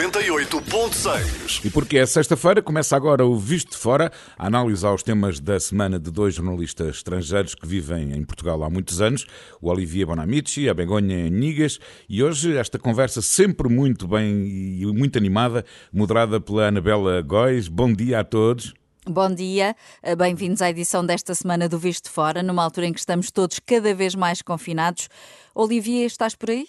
98.6. 0.00 1.62
E 1.62 1.68
porque 1.68 1.98
é 1.98 2.06
sexta-feira, 2.06 2.62
começa 2.62 2.96
agora 2.96 3.26
o 3.26 3.36
Visto 3.36 3.72
de 3.72 3.76
Fora, 3.76 4.10
a 4.38 4.46
análise 4.46 4.86
aos 4.86 5.02
temas 5.02 5.38
da 5.38 5.60
semana 5.60 5.98
de 5.98 6.10
dois 6.10 6.36
jornalistas 6.36 6.96
estrangeiros 6.96 7.54
que 7.54 7.66
vivem 7.66 8.14
em 8.14 8.24
Portugal 8.24 8.64
há 8.64 8.70
muitos 8.70 9.02
anos, 9.02 9.26
o 9.60 9.68
Olivier 9.68 10.06
Bonamici 10.06 10.62
e 10.62 10.70
a 10.70 10.74
Begonha 10.74 11.28
Nigas, 11.28 11.78
e 12.08 12.22
hoje 12.22 12.56
esta 12.56 12.78
conversa 12.78 13.20
sempre 13.20 13.68
muito 13.68 14.08
bem 14.08 14.48
e 14.80 14.86
muito 14.86 15.18
animada, 15.18 15.66
moderada 15.92 16.40
pela 16.40 16.68
Anabela 16.68 17.20
Góis. 17.20 17.68
Bom 17.68 17.92
dia 17.92 18.20
a 18.20 18.24
todos. 18.24 18.72
Bom 19.06 19.28
dia, 19.34 19.76
bem-vindos 20.16 20.62
à 20.62 20.70
edição 20.70 21.04
desta 21.04 21.34
semana 21.34 21.68
do 21.68 21.78
Visto 21.78 22.04
de 22.04 22.10
Fora, 22.10 22.42
numa 22.42 22.64
altura 22.64 22.86
em 22.86 22.92
que 22.94 23.00
estamos 23.00 23.30
todos 23.30 23.58
cada 23.58 23.94
vez 23.94 24.14
mais 24.14 24.40
confinados. 24.40 25.10
Olivier, 25.54 26.06
estás 26.06 26.34
por 26.34 26.48
aí? 26.48 26.68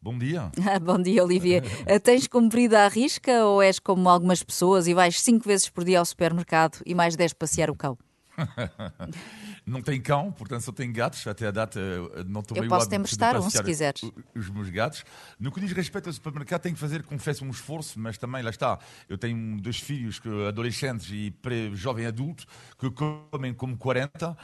Bom 0.00 0.16
dia. 0.16 0.50
Bom 0.82 1.02
dia, 1.02 1.24
Olivia. 1.24 1.62
Tens 2.02 2.28
cumprido 2.28 2.76
a 2.76 2.86
risca 2.88 3.44
ou 3.44 3.60
és 3.60 3.78
como 3.78 4.08
algumas 4.08 4.42
pessoas 4.42 4.86
e 4.86 4.94
vais 4.94 5.20
cinco 5.20 5.46
vezes 5.46 5.68
por 5.68 5.84
dia 5.84 5.98
ao 5.98 6.04
supermercado 6.04 6.80
e 6.86 6.94
mais 6.94 7.16
dez 7.16 7.32
passear 7.32 7.68
o 7.68 7.74
cão? 7.74 7.98
não 9.66 9.82
tenho 9.82 10.02
cão, 10.02 10.32
portanto 10.32 10.62
só 10.62 10.72
tenho 10.72 10.92
gatos. 10.92 11.26
Até 11.26 11.48
a 11.48 11.50
data 11.50 11.80
não 12.26 12.42
tomei 12.42 12.64
Eu 12.64 12.68
posso 12.68 12.92
emprestar 12.94 13.36
um, 13.36 13.50
se 13.50 13.62
quiseres. 13.62 14.02
Os 14.34 14.48
meus 14.48 14.70
gatos. 14.70 15.04
No 15.38 15.52
que 15.52 15.60
diz 15.60 15.72
respeito 15.72 16.08
ao 16.08 16.12
supermercado, 16.12 16.62
tenho 16.62 16.74
que 16.74 16.80
fazer, 16.80 17.02
confesso, 17.02 17.44
um 17.44 17.50
esforço, 17.50 17.98
mas 17.98 18.16
também, 18.16 18.42
lá 18.42 18.50
está, 18.50 18.78
eu 19.08 19.18
tenho 19.18 19.60
dois 19.60 19.78
filhos 19.78 20.20
adolescentes 20.48 21.10
e 21.10 21.34
jovem 21.72 22.06
adulto 22.06 22.44
que 22.78 22.90
comem 22.90 23.52
como 23.52 23.76
40, 23.76 24.30
uh, 24.30 24.36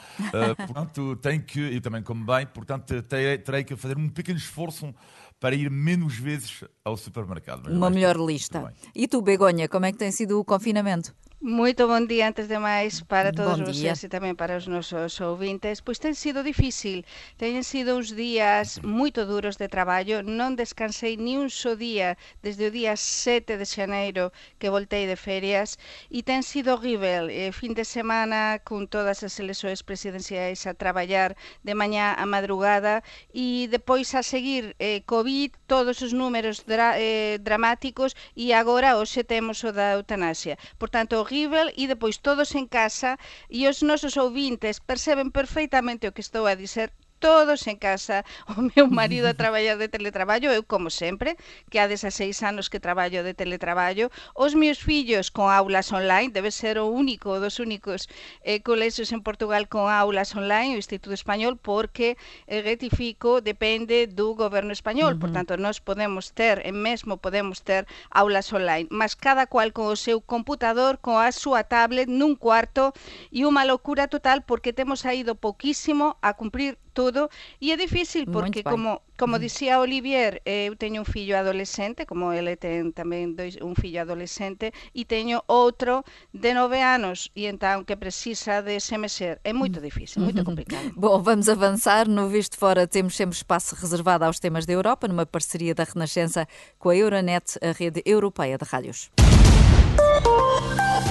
portanto 0.67 1.17
tenho 1.17 1.43
que, 1.43 1.61
e 1.61 1.81
também 1.81 2.03
como 2.03 2.25
bem, 2.25 2.47
portanto 2.47 3.03
terei, 3.03 3.39
terei 3.39 3.65
que 3.65 3.77
fazer 3.77 3.97
um 3.97 4.09
pequeno 4.09 4.39
esforço 4.39 4.95
para 5.45 5.57
ir 5.57 5.71
menos 5.71 6.17
vezes 6.17 6.65
ao 6.85 6.99
supermercado. 6.99 7.71
Uma 7.71 7.89
melhor 7.89 8.17
lista. 8.19 8.73
E 8.95 9.09
tu, 9.09 9.23
Begonha, 9.23 9.69
como 9.69 9.87
é 9.87 9.93
que 9.93 9.99
tem 9.99 10.13
sido 10.13 10.39
o 10.39 10.45
confinamento? 10.45 11.15
Muito 11.47 11.87
bom 11.87 12.01
dia, 12.07 12.29
antes 12.29 12.49
de 12.49 12.59
máis, 12.59 13.03
para 13.03 13.31
todos 13.31 13.61
vocês 13.61 14.01
e 14.01 14.09
tamén 14.09 14.33
para 14.33 14.57
os 14.57 14.65
nosos 14.65 15.21
ouvintes. 15.21 15.85
Pois 15.85 16.01
ten 16.01 16.17
sido 16.17 16.41
difícil, 16.41 17.05
teñen 17.37 17.69
sido 17.69 18.01
uns 18.01 18.17
días 18.17 18.81
moito 18.81 19.29
duros 19.29 19.61
de 19.61 19.69
traballo, 19.69 20.25
non 20.25 20.57
descansei 20.57 21.21
ni 21.21 21.37
un 21.37 21.53
só 21.53 21.77
día 21.77 22.17
desde 22.41 22.65
o 22.65 22.73
día 22.73 22.97
7 22.97 23.61
de 23.61 23.67
xaneiro 23.69 24.33
que 24.57 24.73
voltei 24.73 25.05
de 25.05 25.21
ferias 25.21 25.77
e 26.09 26.25
ten 26.25 26.41
sido 26.41 26.81
horrível. 26.81 27.29
Eh, 27.29 27.53
fin 27.53 27.77
de 27.77 27.85
semana 27.85 28.65
con 28.65 28.89
todas 28.89 29.21
as 29.21 29.37
eleições 29.37 29.85
presidenciais 29.85 30.65
a 30.65 30.73
traballar 30.73 31.37
de 31.61 31.77
mañá 31.77 32.17
a 32.17 32.25
madrugada 32.25 33.05
e 33.37 33.69
depois 33.69 34.17
a 34.17 34.25
seguir 34.25 34.73
eh, 34.81 35.05
COVID, 35.05 35.53
todos 35.69 36.01
os 36.01 36.17
números 36.17 36.65
dra, 36.75 36.89
eh, 36.99 37.39
dramáticos 37.49 38.11
e 38.43 38.47
agora 38.61 38.99
hoxe 38.99 39.23
temos 39.33 39.59
o 39.69 39.71
da 39.79 39.95
eutanasia. 39.97 40.59
Por 40.81 40.89
tanto, 40.95 41.13
horrível 41.23 41.67
e 41.81 41.85
depois 41.93 42.17
todos 42.27 42.51
en 42.61 42.67
casa 42.79 43.11
e 43.59 43.61
os 43.71 43.79
nosos 43.89 44.15
ouvintes 44.25 44.83
perceben 44.91 45.29
perfectamente 45.39 46.09
o 46.09 46.15
que 46.15 46.25
estou 46.27 46.45
a 46.47 46.59
dizer 46.63 46.89
todos 47.25 47.67
en 47.67 47.79
casa. 47.79 48.23
O 48.57 48.61
meu 48.61 48.87
marido 48.87 49.27
a 49.33 49.35
traballar 49.35 49.79
de 49.79 49.89
teletraballo, 49.89 50.53
eu 50.53 50.63
como 50.63 50.91
sempre, 50.91 51.41
que 51.71 51.79
há 51.81 51.89
16 51.89 52.43
anos 52.45 52.69
que 52.69 52.79
traballo 52.79 53.25
de 53.25 53.33
teletraballo. 53.33 54.13
Os 54.37 54.53
meus 54.55 54.79
fillos 54.79 55.33
con 55.33 55.49
aulas 55.49 55.89
online, 55.91 56.29
debe 56.29 56.53
ser 56.53 56.77
o 56.77 56.87
único 56.93 57.41
dos 57.41 57.57
únicos 57.59 58.13
eh, 58.45 58.61
colexios 58.61 59.11
en 59.17 59.25
Portugal 59.25 59.73
con 59.73 59.89
aulas 59.89 60.37
online, 60.37 60.77
o 60.77 60.83
Instituto 60.85 61.15
Español, 61.17 61.57
porque 61.57 62.21
eh, 62.47 62.61
retifico, 62.61 63.41
depende 63.41 64.07
do 64.07 64.37
goberno 64.37 64.73
español. 64.77 65.15
Uh 65.15 65.17
-huh. 65.17 65.21
Por 65.25 65.31
tanto, 65.33 65.57
nós 65.57 65.81
podemos 65.81 66.37
ter, 66.37 66.61
e 66.61 66.73
mesmo 66.77 67.17
podemos 67.17 67.65
ter 67.65 67.89
aulas 68.13 68.53
online, 68.53 68.87
mas 68.93 69.17
cada 69.17 69.49
cual 69.49 69.73
con 69.73 69.89
o 69.89 69.97
seu 69.97 70.21
computador, 70.21 71.01
con 71.01 71.17
a 71.17 71.33
súa 71.33 71.65
tablet 71.65 72.05
nun 72.05 72.37
cuarto 72.37 72.93
e 73.33 73.49
unha 73.49 73.65
locura 73.65 74.13
total 74.13 74.45
porque 74.45 74.77
temos 74.77 75.01
saído 75.01 75.33
pouquísimo 75.33 76.21
a 76.21 76.37
cumprir 76.37 76.84
todo 76.95 77.29
e 77.61 77.75
é 77.75 77.77
difícil 77.77 78.31
porque 78.31 78.63
como 78.63 79.03
como 79.17 79.39
dicía 79.39 79.79
Olivier, 79.79 80.43
eh, 80.45 80.67
eu 80.67 80.75
teño 80.75 81.03
un 81.03 81.07
fillo 81.07 81.39
adolescente, 81.39 82.07
como 82.07 82.35
ele 82.35 82.59
ten 82.59 82.91
tamén 82.91 83.39
dois, 83.39 83.55
un 83.63 83.79
fillo 83.79 84.03
adolescente 84.03 84.75
e 84.91 85.07
teño 85.07 85.43
outro 85.47 86.03
de 86.35 86.51
nove 86.51 86.83
anos 86.83 87.31
e 87.35 87.47
então 87.47 87.87
que 87.87 87.95
precisa 87.95 88.59
de 88.63 88.83
se 88.83 88.99
mexer. 88.99 89.39
É 89.47 89.55
moito 89.55 89.79
difícil, 89.79 90.23
moito 90.23 90.43
complicado. 90.43 90.91
Bom, 90.99 91.23
vamos 91.23 91.49
avançar. 91.49 92.09
No 92.11 92.27
Visto 92.27 92.59
Fora 92.59 92.87
temos 92.87 93.15
sempre 93.15 93.37
espaço 93.37 93.75
reservado 93.75 94.25
aos 94.25 94.39
temas 94.39 94.67
da 94.67 94.73
Europa, 94.73 95.07
numa 95.07 95.27
parceria 95.27 95.75
da 95.75 95.85
Renascença 95.85 96.47
com 96.79 96.91
a 96.91 96.97
Euronet, 96.97 97.59
a 97.63 97.71
rede 97.71 98.03
europeia 98.05 98.59
de 98.59 98.65
rádios. 98.65 99.11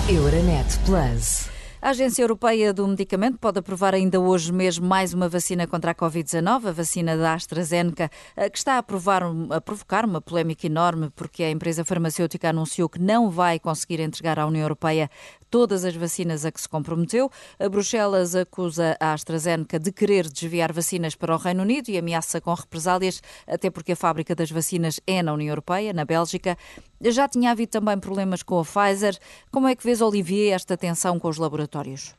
Euronet 0.10 0.68
Plus. 0.86 1.53
A 1.84 1.90
Agência 1.90 2.24
Europeia 2.24 2.72
do 2.72 2.88
Medicamento 2.88 3.38
pode 3.38 3.60
aprovar 3.60 3.94
ainda 3.94 4.18
hoje 4.18 4.54
mesmo 4.54 4.88
mais 4.88 5.14
uma 5.14 5.28
vacina 5.28 5.68
contra 5.68 5.92
a 5.92 5.94
Covid-19, 5.94 6.70
a 6.70 6.72
vacina 6.72 7.18
da 7.18 7.34
AstraZeneca, 7.34 8.10
eh, 8.38 8.50
que 8.50 8.58
está 8.58 8.78
a, 8.78 8.84
provar, 8.84 9.22
a 9.50 9.60
provocar 9.60 10.06
uma 10.06 10.22
polémica 10.22 10.66
enorme 10.66 11.10
porque 11.14 11.44
a 11.44 11.52
empresa 11.52 11.84
farmacêutica 11.84 12.52
anunciou 12.52 12.88
que 12.88 13.02
não 13.02 13.30
vai 13.30 13.60
conseguir 13.60 14.00
entregar 14.00 14.40
à 14.40 14.48
União 14.48 14.62
Europeia 14.62 15.10
todas 15.54 15.86
as 15.86 15.96
vacinas 15.96 16.46
a 16.46 16.52
que 16.52 16.60
se 16.60 16.68
comprometeu. 16.68 17.30
A 17.60 17.70
Bruxelas 17.70 18.34
acusa 18.34 18.98
a 19.00 19.14
AstraZeneca 19.14 19.78
de 19.78 19.92
querer 19.92 20.28
desviar 20.28 20.74
vacinas 20.74 21.14
para 21.14 21.36
o 21.36 21.38
Reino 21.38 21.62
Unido 21.62 21.90
e 21.90 21.98
ameaça 22.00 22.42
com 22.42 22.52
represálias, 22.56 23.22
até 23.46 23.70
porque 23.70 23.92
a 23.92 23.96
fábrica 23.96 24.34
das 24.34 24.50
vacinas 24.50 25.00
é 25.06 25.22
na 25.22 25.32
União 25.32 25.50
Europeia, 25.50 25.94
na 25.94 26.06
Bélgica. 26.06 26.58
Já 27.00 27.28
tinha 27.28 27.52
havido 27.52 27.70
também 27.70 28.00
problemas 28.00 28.42
com 28.42 28.60
a 28.60 28.64
Pfizer. 28.64 29.16
Como 29.52 29.68
é 29.68 29.76
que 29.76 29.84
vês, 29.84 30.02
Olivier, 30.02 30.56
esta 30.56 30.76
tensão 30.76 31.20
com 31.20 31.30
os 31.30 31.38
laboratórios? 31.38 32.16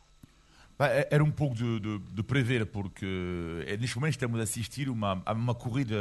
É, 0.79 1.09
era 1.11 1.25
um 1.25 1.31
pouco 1.33 1.57
de, 1.57 1.81
de, 1.81 1.99
de 1.99 2.23
prever, 2.23 2.67
porque 2.67 3.65
é, 3.67 3.77
neste 3.77 3.97
momento 3.97 4.13
estamos 4.13 4.39
a 4.39 4.45
assistir 4.45 4.89
uma, 4.89 5.21
a 5.27 5.33
uma 5.33 5.57
corrida 5.57 5.97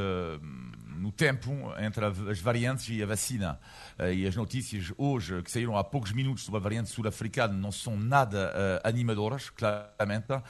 no 0.96 1.12
tempo 1.12 1.52
entre 1.80 2.06
as 2.06 2.40
variantes 2.40 2.90
e 2.90 3.02
a 3.02 3.06
vacina. 3.06 3.60
Eh, 3.98 4.14
e 4.14 4.28
as 4.28 4.36
notícias 4.36 4.92
hoje, 4.98 5.42
que 5.42 5.52
saíram 5.52 5.78
há 5.78 5.84
poucos 5.84 6.12
minutos 6.12 6.44
sobre 6.44 6.60
a 6.60 6.64
variante 6.64 6.90
sul-africana, 6.90 7.54
não 7.54 7.72
são 7.72 7.98
nada 7.98 8.52
uh, 8.52 8.88
animadoras, 8.88 9.50
claramente. 9.50 10.34
Uh, 10.34 10.42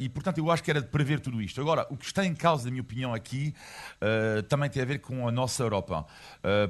e, 0.00 0.08
portanto, 0.08 0.38
eu 0.38 0.50
acho 0.50 0.62
que 0.62 0.70
era 0.70 0.80
de 0.80 0.88
prever 0.88 1.20
tudo 1.20 1.40
isto. 1.40 1.60
Agora, 1.60 1.86
o 1.90 1.96
que 1.96 2.04
está 2.04 2.24
em 2.24 2.34
causa, 2.34 2.64
na 2.64 2.70
minha 2.70 2.82
opinião, 2.82 3.12
aqui, 3.14 3.54
uh, 4.00 4.42
também 4.44 4.70
tem 4.70 4.82
a 4.82 4.86
ver 4.86 4.98
com 5.00 5.26
a 5.28 5.32
nossa 5.32 5.62
Europa. 5.62 6.06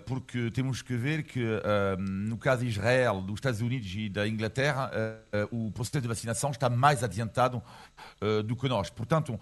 porque 0.07 0.51
temos 0.51 0.83
que 0.83 0.97
ver 0.97 1.23
que, 1.23 1.45
no 1.99 2.37
caso 2.39 2.63
de 2.63 2.69
Israel, 2.69 3.21
dos 3.21 3.37
Estados 3.37 3.61
Unidos 3.61 3.93
e 3.95 4.09
da 4.09 4.27
Inglaterra, 4.27 4.91
o 5.51 5.71
processo 5.73 6.01
de 6.01 6.09
vacinação 6.09 6.51
está 6.51 6.69
mais 6.69 7.03
adiantado 7.03 7.63
do 8.47 8.57
que 8.57 8.69
nós. 8.69 8.91
Portanto, 8.91 9.39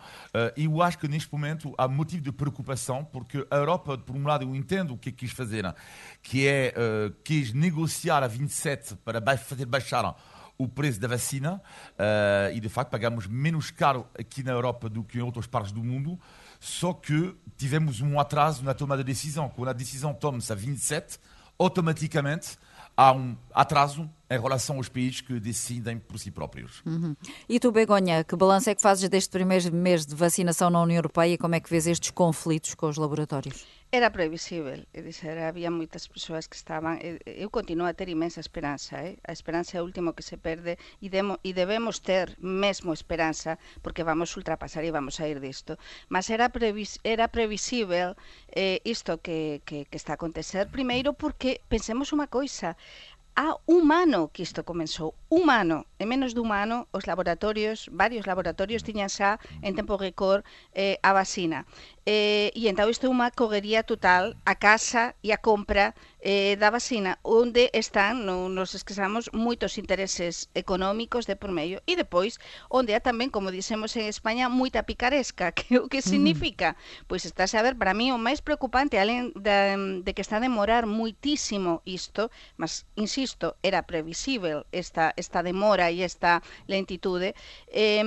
eu 0.57 0.83
acho 0.83 0.99
que 0.99 1.09
neste 1.09 1.33
momento 1.33 1.75
há 1.79 1.87
motivo 1.87 2.23
de 2.23 2.33
preocupação, 2.33 3.05
porque 3.05 3.47
a 3.51 3.57
Europa, 3.57 3.99
por 3.99 4.17
um 4.17 4.27
lado, 4.27 4.45
eu 4.45 4.55
entendo 4.55 4.95
o 4.95 4.99
que 4.99 5.09
é 5.09 5.13
quis 5.13 5.33
fazer, 5.33 5.73
que 6.23 6.47
é, 6.47 6.75
uh, 6.77 7.15
quis 7.23 7.53
negociar 7.53 8.23
a 8.23 8.27
27 8.27 8.97
para 8.97 9.21
fazer 9.37 9.67
baixar 9.67 10.17
o 10.59 10.69
preço 10.69 11.01
da 11.01 11.09
vacina 11.09 11.63
uh, 11.93 12.55
e, 12.55 12.61
de 12.61 12.69
facto, 12.69 12.91
pagamos 12.91 13.27
menos 13.27 13.71
caro 13.71 14.07
aqui 14.19 14.43
na 14.43 14.53
Europa 14.53 14.89
do 14.89 15.05
que 15.05 15.19
em 15.19 15.23
outras 15.23 15.47
partes 15.47 15.73
do 15.73 15.83
mundo, 15.83 16.19
só 16.61 16.93
que 16.93 17.35
tivemos 17.57 18.01
um 18.01 18.19
atraso 18.19 18.65
na 18.65 18.75
tomada 18.75 19.03
de 19.03 19.13
decisão. 19.13 19.49
Quando 19.49 19.69
a 19.69 19.73
decisão 19.73 20.13
toma-se 20.13 20.53
a 20.53 20.55
27, 20.55 21.19
automaticamente 21.59 22.57
há 23.03 23.13
um 23.13 23.37
atraso 23.53 24.09
em 24.31 24.41
relação 24.41 24.77
aos 24.77 24.89
países 24.89 25.21
que 25.21 25.39
decidem 25.41 25.99
por 25.99 26.19
si 26.19 26.31
próprios. 26.31 26.83
Uhum. 26.87 27.15
E 27.49 27.59
tu, 27.59 27.73
Begonha, 27.73 28.25
que 28.25 28.37
balanço 28.37 28.71
é 28.71 28.75
que 28.75 28.81
fazes 28.81 29.09
deste 29.09 29.31
primeiro 29.31 29.75
mês 29.75 30.07
de 30.07 30.15
vacinação 30.15 30.71
na 30.71 30.81
União 30.81 30.99
Europeia 30.99 31.35
e 31.35 31.39
como 31.39 31.55
é 31.55 31.61
que 31.61 31.69
vês 31.69 31.87
estes 31.87 32.11
conflitos 32.11 32.75
com 32.75 32.89
os 32.89 32.97
laboratórios? 32.97 33.67
era 33.95 34.11
previsível, 34.11 34.89
e 34.97 34.99
eh, 34.99 35.05
dizer, 35.05 35.37
había 35.37 35.69
moitas 35.69 36.09
persoas 36.09 36.49
que 36.49 36.57
estaban, 36.57 36.97
eh, 37.05 37.21
eh, 37.29 37.45
eu 37.45 37.53
continuo 37.53 37.85
a 37.85 37.93
ter 37.93 38.09
imensa 38.09 38.41
esperanza, 38.41 38.97
eh? 39.05 39.21
a 39.21 39.37
esperanza 39.37 39.77
é 39.77 39.81
o 39.85 39.87
último 39.89 40.17
que 40.17 40.25
se 40.25 40.41
perde 40.41 40.81
e, 41.05 41.13
demo, 41.13 41.37
e 41.45 41.53
debemos 41.53 42.01
ter 42.01 42.33
mesmo 42.41 42.97
esperanza 42.97 43.61
porque 43.85 44.01
vamos 44.01 44.33
ultrapasar 44.33 44.81
e 44.89 44.97
vamos 44.97 45.21
a 45.21 45.29
ir 45.29 45.45
disto, 45.45 45.77
mas 46.09 46.33
era, 46.33 46.49
previs, 46.49 47.05
era 47.05 47.29
previsível 47.29 48.17
eh, 48.49 48.81
isto 48.89 49.21
que, 49.21 49.61
que, 49.69 49.85
que 49.85 49.99
está 50.01 50.17
a 50.17 50.19
acontecer, 50.21 50.73
primeiro 50.73 51.13
porque 51.13 51.61
pensemos 51.69 52.17
unha 52.17 52.33
coisa, 52.33 52.81
a 53.35 53.57
humano 53.67 54.29
que 54.33 54.43
isto 54.43 54.65
comenzou, 54.65 55.15
humano, 55.33 55.87
en 55.99 56.13
menos 56.13 56.37
dun 56.37 56.53
ano 56.53 56.85
os 56.93 57.09
laboratorios, 57.09 57.89
varios 57.89 58.29
laboratorios 58.29 58.85
tiñan 58.85 59.09
xa 59.09 59.41
en 59.65 59.73
tempo 59.73 59.97
récord 59.97 60.45
eh, 60.77 61.01
a 61.01 61.17
vacina 61.17 61.65
eh, 62.07 62.51
e 62.59 62.67
entao 62.67 62.91
isto 62.91 63.07
é 63.07 63.11
unha 63.11 63.31
coguería 63.31 63.87
total 63.87 64.35
a 64.43 64.59
casa 64.59 65.15
e 65.23 65.31
a 65.31 65.39
compra 65.39 65.95
eh, 66.19 66.59
da 66.59 66.71
vacina 66.75 67.23
onde 67.23 67.71
están, 67.71 68.27
non 68.27 68.51
nos 68.55 68.75
esquezamos, 68.75 69.31
moitos 69.31 69.79
intereses 69.79 70.51
económicos 70.59 71.31
de 71.31 71.39
por 71.39 71.55
medio 71.55 71.79
e 71.87 71.95
depois 71.95 72.43
onde 72.71 72.95
há 72.95 73.01
tamén, 73.03 73.31
como 73.31 73.55
dicemos 73.55 73.95
en 73.95 74.11
España, 74.11 74.51
moita 74.51 74.83
picaresca 74.83 75.55
que 75.55 75.79
o 75.79 75.87
que 75.87 76.03
significa? 76.03 76.75
Mm. 76.75 77.07
Pois 77.07 77.23
está 77.23 77.47
a 77.47 77.63
ver, 77.63 77.79
para 77.79 77.95
mí 77.95 78.11
o 78.11 78.19
máis 78.19 78.43
preocupante 78.43 78.99
alén 78.99 79.31
de, 79.39 80.03
de 80.03 80.11
que 80.15 80.23
está 80.23 80.39
a 80.39 80.47
demorar 80.47 80.87
moitísimo 80.91 81.83
isto, 81.87 82.31
mas 82.59 82.87
insisto, 82.99 83.55
era 83.63 83.87
previsível 83.87 84.67
esta, 84.75 85.15
esta 85.15 85.43
demora 85.43 85.91
e 85.91 86.03
esta 86.03 86.43
lentitude 86.67 87.35
eh, 87.71 88.03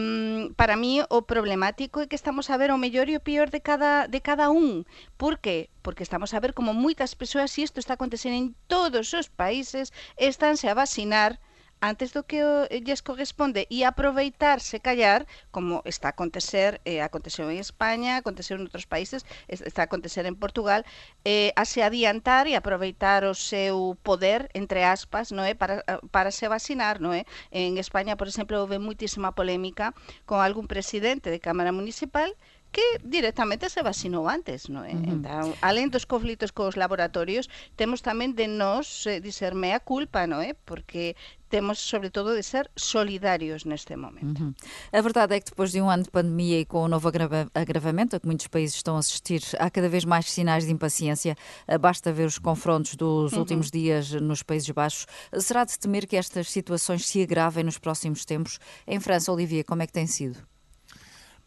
para 0.56 0.76
mí 0.76 1.04
o 1.08 1.24
problemático 1.24 2.04
é 2.04 2.08
que 2.08 2.20
estamos 2.20 2.52
a 2.52 2.60
ver 2.60 2.72
o 2.72 2.80
mellor 2.80 3.08
e 3.08 3.16
o 3.16 3.24
pior 3.24 3.52
de 3.52 3.60
cada 3.60 3.85
cada, 3.86 4.08
de 4.08 4.22
cada 4.22 4.50
un. 4.50 4.86
Por 5.18 5.40
que? 5.40 5.70
Porque 5.82 6.04
estamos 6.04 6.34
a 6.34 6.40
ver 6.40 6.54
como 6.54 6.74
moitas 6.74 7.14
persoas, 7.16 7.54
e 7.58 7.62
isto 7.62 7.80
está 7.80 7.94
acontecendo 7.96 8.38
en 8.38 8.48
todos 8.68 9.14
os 9.14 9.30
países, 9.30 9.94
estánse 10.18 10.66
a 10.68 10.74
vacinar 10.74 11.38
antes 11.82 12.16
do 12.16 12.24
que 12.24 12.40
eh, 12.40 12.82
lles 12.82 13.04
corresponde 13.04 13.68
e 13.70 13.84
aproveitarse 13.84 14.80
callar 14.80 15.28
como 15.52 15.84
está 15.84 16.08
a 16.10 16.16
acontecer 16.16 16.80
eh, 16.88 17.04
aconteceu 17.04 17.52
en 17.52 17.60
España, 17.60 18.16
aconteceu 18.16 18.56
en 18.56 18.66
outros 18.66 18.88
países 18.88 19.28
está 19.52 19.84
a 19.84 19.88
acontecer 19.92 20.24
en 20.26 20.40
Portugal 20.40 20.88
eh, 21.28 21.52
a 21.60 21.68
se 21.68 21.84
adiantar 21.84 22.48
e 22.48 22.56
aproveitar 22.56 23.28
o 23.28 23.36
seu 23.36 24.00
poder, 24.08 24.50
entre 24.56 24.88
aspas 24.88 25.36
no 25.36 25.44
é? 25.44 25.54
Para, 25.54 25.84
eh, 25.86 26.00
para 26.16 26.32
se 26.32 26.48
vacinar 26.48 27.04
no 27.04 27.12
é? 27.12 27.28
en 27.52 27.78
España, 27.78 28.16
por 28.16 28.32
exemplo, 28.32 28.56
houve 28.58 28.80
muitísima 28.80 29.36
polémica 29.36 29.94
con 30.26 30.40
algún 30.40 30.72
presidente 30.72 31.28
de 31.30 31.44
Cámara 31.44 31.76
Municipal 31.76 32.32
que 32.32 32.55
directamente 33.04 33.70
se 33.70 33.82
vacinou 33.82 34.28
antes, 34.28 34.68
non 34.68 34.84
é? 34.84 34.94
Uh 34.94 35.00
-huh. 35.00 35.14
Entón, 35.14 35.48
alén 35.62 35.88
dos 35.94 36.04
conflitos 36.04 36.52
cos 36.52 36.76
laboratorios, 36.76 37.48
temos 37.76 38.02
tamén 38.02 38.36
de 38.36 38.48
nos 38.48 39.06
eh, 39.08 39.22
dizer 39.22 39.54
mea 39.56 39.80
culpa, 39.80 40.28
non 40.28 40.42
é? 40.42 40.54
Porque 40.54 41.16
temos, 41.50 41.80
sobretudo, 41.80 42.36
de 42.36 42.44
ser 42.44 42.70
solidarios 42.76 43.64
neste 43.64 43.96
momento. 43.96 44.44
Uhum. 44.44 44.54
A 44.92 45.02
verdade 45.02 45.36
é 45.36 45.40
que 45.40 45.50
depois 45.50 45.72
de 45.72 45.80
um 45.80 45.90
ano 45.90 46.04
de 46.04 46.12
pandemia 46.12 46.60
e 46.60 46.66
com 46.66 46.84
o 46.84 46.88
novo 46.88 47.08
agrava 47.08 47.50
agravamento 47.54 48.16
a 48.16 48.20
que 48.20 48.28
muitos 48.28 48.48
países 48.48 48.76
estão 48.76 48.96
a 48.96 49.00
assistir, 49.00 49.42
há 49.60 49.70
cada 49.70 49.88
vez 49.88 50.04
mais 50.04 50.30
sinais 50.30 50.66
de 50.66 50.72
impaciência. 50.72 51.36
Eh, 51.68 51.78
basta 51.78 52.12
ver 52.12 52.26
os 52.26 52.40
confrontos 52.40 52.96
dos 52.96 53.34
uhum. 53.34 53.40
últimos 53.40 53.72
dias 53.72 54.12
nos 54.12 54.44
Países 54.44 54.70
Baixos. 54.72 55.08
Será 55.40 55.64
de 55.64 55.78
temer 55.80 56.08
que 56.08 56.18
estas 56.18 56.52
situações 56.52 57.06
se 57.06 57.22
agravem 57.22 57.64
nos 57.64 57.78
próximos 57.78 58.26
tempos? 58.26 58.60
Em 58.86 59.00
França, 59.00 59.32
Olivia, 59.32 59.64
como 59.64 59.82
é 59.82 59.88
que 59.88 59.94
tem 59.94 60.08
sido? 60.08 60.55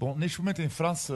Bom, 0.00 0.14
neste 0.14 0.38
momento 0.38 0.62
em 0.62 0.68
França, 0.68 1.12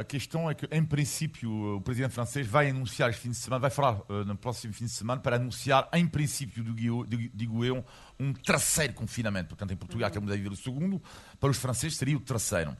a 0.00 0.02
questão 0.02 0.50
é 0.50 0.54
que, 0.54 0.66
em 0.70 0.82
princípio, 0.82 1.76
o 1.76 1.80
presidente 1.82 2.12
francês 2.12 2.46
vai 2.46 2.70
anunciar 2.70 3.10
este 3.10 3.20
fim 3.20 3.28
de 3.28 3.36
semana, 3.36 3.60
vai 3.60 3.70
falar 3.70 4.00
uh, 4.08 4.24
no 4.24 4.34
próximo 4.34 4.72
fim 4.72 4.86
de 4.86 4.92
semana 4.92 5.20
para 5.20 5.36
anunciar, 5.36 5.90
em 5.92 6.06
princípio, 6.06 6.64
digo 7.34 7.62
eu, 7.62 7.84
um 8.18 8.32
terceiro 8.32 8.92
confinamento. 8.92 9.48
Portanto, 9.48 9.72
em 9.72 9.76
Portugal 9.76 10.08
estamos 10.08 10.30
a 10.30 10.36
viver 10.36 10.52
o 10.52 10.56
segundo, 10.56 11.02
para 11.40 11.50
os 11.50 11.56
franceses 11.56 11.96
seria 11.96 12.16
o 12.16 12.20
terceiro. 12.20 12.76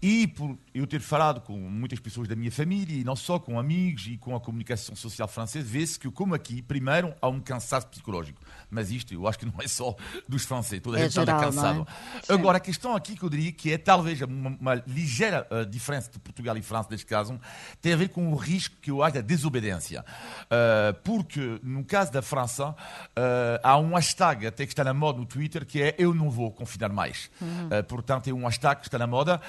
E 0.00 0.26
por 0.26 0.58
eu 0.74 0.86
ter 0.86 1.00
falado 1.00 1.40
com 1.40 1.56
muitas 1.56 2.00
pessoas 2.00 2.26
da 2.26 2.34
minha 2.34 2.50
família, 2.50 3.00
e 3.00 3.04
não 3.04 3.14
só 3.14 3.38
com 3.38 3.58
amigos 3.58 4.06
e 4.08 4.16
com 4.16 4.34
a 4.34 4.40
comunicação 4.40 4.96
social 4.96 5.28
francesa, 5.28 5.66
vê-se 5.66 5.98
que, 5.98 6.10
como 6.10 6.34
aqui, 6.34 6.60
primeiro 6.60 7.14
há 7.20 7.28
um 7.28 7.40
cansaço 7.40 7.86
psicológico. 7.86 8.40
Mas 8.70 8.90
isto 8.90 9.14
eu 9.14 9.28
acho 9.28 9.38
que 9.38 9.46
não 9.46 9.54
é 9.60 9.68
só 9.68 9.94
dos 10.28 10.44
franceses, 10.44 10.82
toda 10.82 10.96
a 10.96 11.00
é 11.00 11.02
gente 11.04 11.20
está 11.20 11.38
cansado. 11.38 11.86
É? 12.28 12.32
Agora, 12.32 12.58
a 12.58 12.60
questão 12.60 12.96
aqui 12.96 13.16
que 13.16 13.22
eu 13.22 13.28
diria 13.28 13.52
que 13.52 13.72
é 13.72 13.78
talvez 13.78 14.20
uma, 14.22 14.50
uma 14.50 14.74
ligeira 14.86 15.46
uh, 15.50 15.64
diferença 15.64 16.10
de 16.10 16.18
Portugal 16.18 16.56
e 16.56 16.62
França 16.62 16.88
neste 16.90 17.06
caso, 17.06 17.40
tem 17.80 17.92
a 17.92 17.96
ver 17.96 18.08
com 18.08 18.32
o 18.32 18.34
risco 18.34 18.76
que 18.80 18.90
eu 18.90 19.02
acho 19.02 19.14
da 19.14 19.20
desobediência. 19.20 20.04
Uh, 20.44 20.94
porque, 21.04 21.60
no 21.62 21.84
caso 21.84 22.10
da 22.10 22.22
França, 22.22 22.70
uh, 22.70 22.74
há 23.62 23.78
um 23.78 23.94
hashtag 23.94 24.46
até 24.46 24.61
que 24.66 24.72
está 24.72 24.84
na 24.84 24.94
moda 24.94 25.18
no 25.18 25.26
Twitter 25.26 25.64
que 25.66 25.82
é 25.82 25.94
Eu 25.98 26.14
não 26.14 26.30
vou 26.30 26.50
confinar 26.50 26.90
mais. 26.90 27.30
Uhum. 27.40 27.68
portanto, 27.88 28.28
é 28.28 28.32
um 28.32 28.44
hashtag 28.44 28.80
que 28.80 28.88
está 28.88 28.98
na 28.98 29.06
moda 29.06 29.40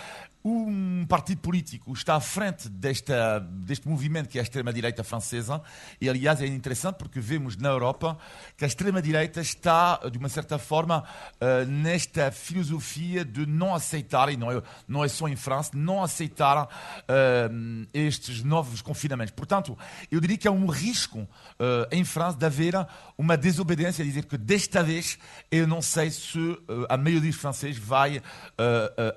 um 0.45 1.05
partido 1.07 1.39
político 1.39 1.93
está 1.93 2.15
à 2.15 2.19
frente 2.19 2.67
desta, 2.67 3.39
deste 3.39 3.87
movimento 3.87 4.27
que 4.27 4.37
é 4.37 4.41
a 4.41 4.43
extrema-direita 4.43 5.03
francesa, 5.03 5.61
e 6.01 6.09
aliás 6.09 6.41
é 6.41 6.47
interessante 6.47 6.97
porque 6.97 7.19
vemos 7.19 7.55
na 7.55 7.69
Europa 7.69 8.17
que 8.57 8.65
a 8.65 8.67
extrema-direita 8.67 9.39
está, 9.39 10.01
de 10.11 10.17
uma 10.17 10.27
certa 10.27 10.59
forma, 10.59 11.03
uh, 11.35 11.65
nesta 11.65 12.29
filosofia 12.29 13.23
de 13.23 13.45
não 13.45 13.73
aceitar, 13.73 14.29
e 14.33 14.35
não 14.35 14.51
é, 14.51 14.61
não 14.85 15.03
é 15.03 15.07
só 15.07 15.29
em 15.29 15.35
França, 15.37 15.71
não 15.73 16.03
aceitar 16.03 16.65
uh, 16.65 17.87
estes 17.93 18.43
novos 18.43 18.81
confinamentos. 18.81 19.33
Portanto, 19.33 19.77
eu 20.11 20.19
diria 20.19 20.37
que 20.37 20.47
há 20.47 20.51
um 20.51 20.65
risco 20.65 21.19
uh, 21.19 21.87
em 21.89 22.03
França 22.03 22.37
de 22.37 22.45
haver 22.45 22.73
uma 23.17 23.37
desobediência, 23.37 24.03
dizer 24.03 24.25
que 24.25 24.37
desta 24.37 24.83
vez 24.83 25.02
eu 25.51 25.67
não 25.67 25.81
sei 25.81 26.09
se 26.09 26.57
a 26.89 26.97
maioria 26.97 27.29
dos 27.29 27.35
franceses 27.39 27.77
vai 27.77 28.21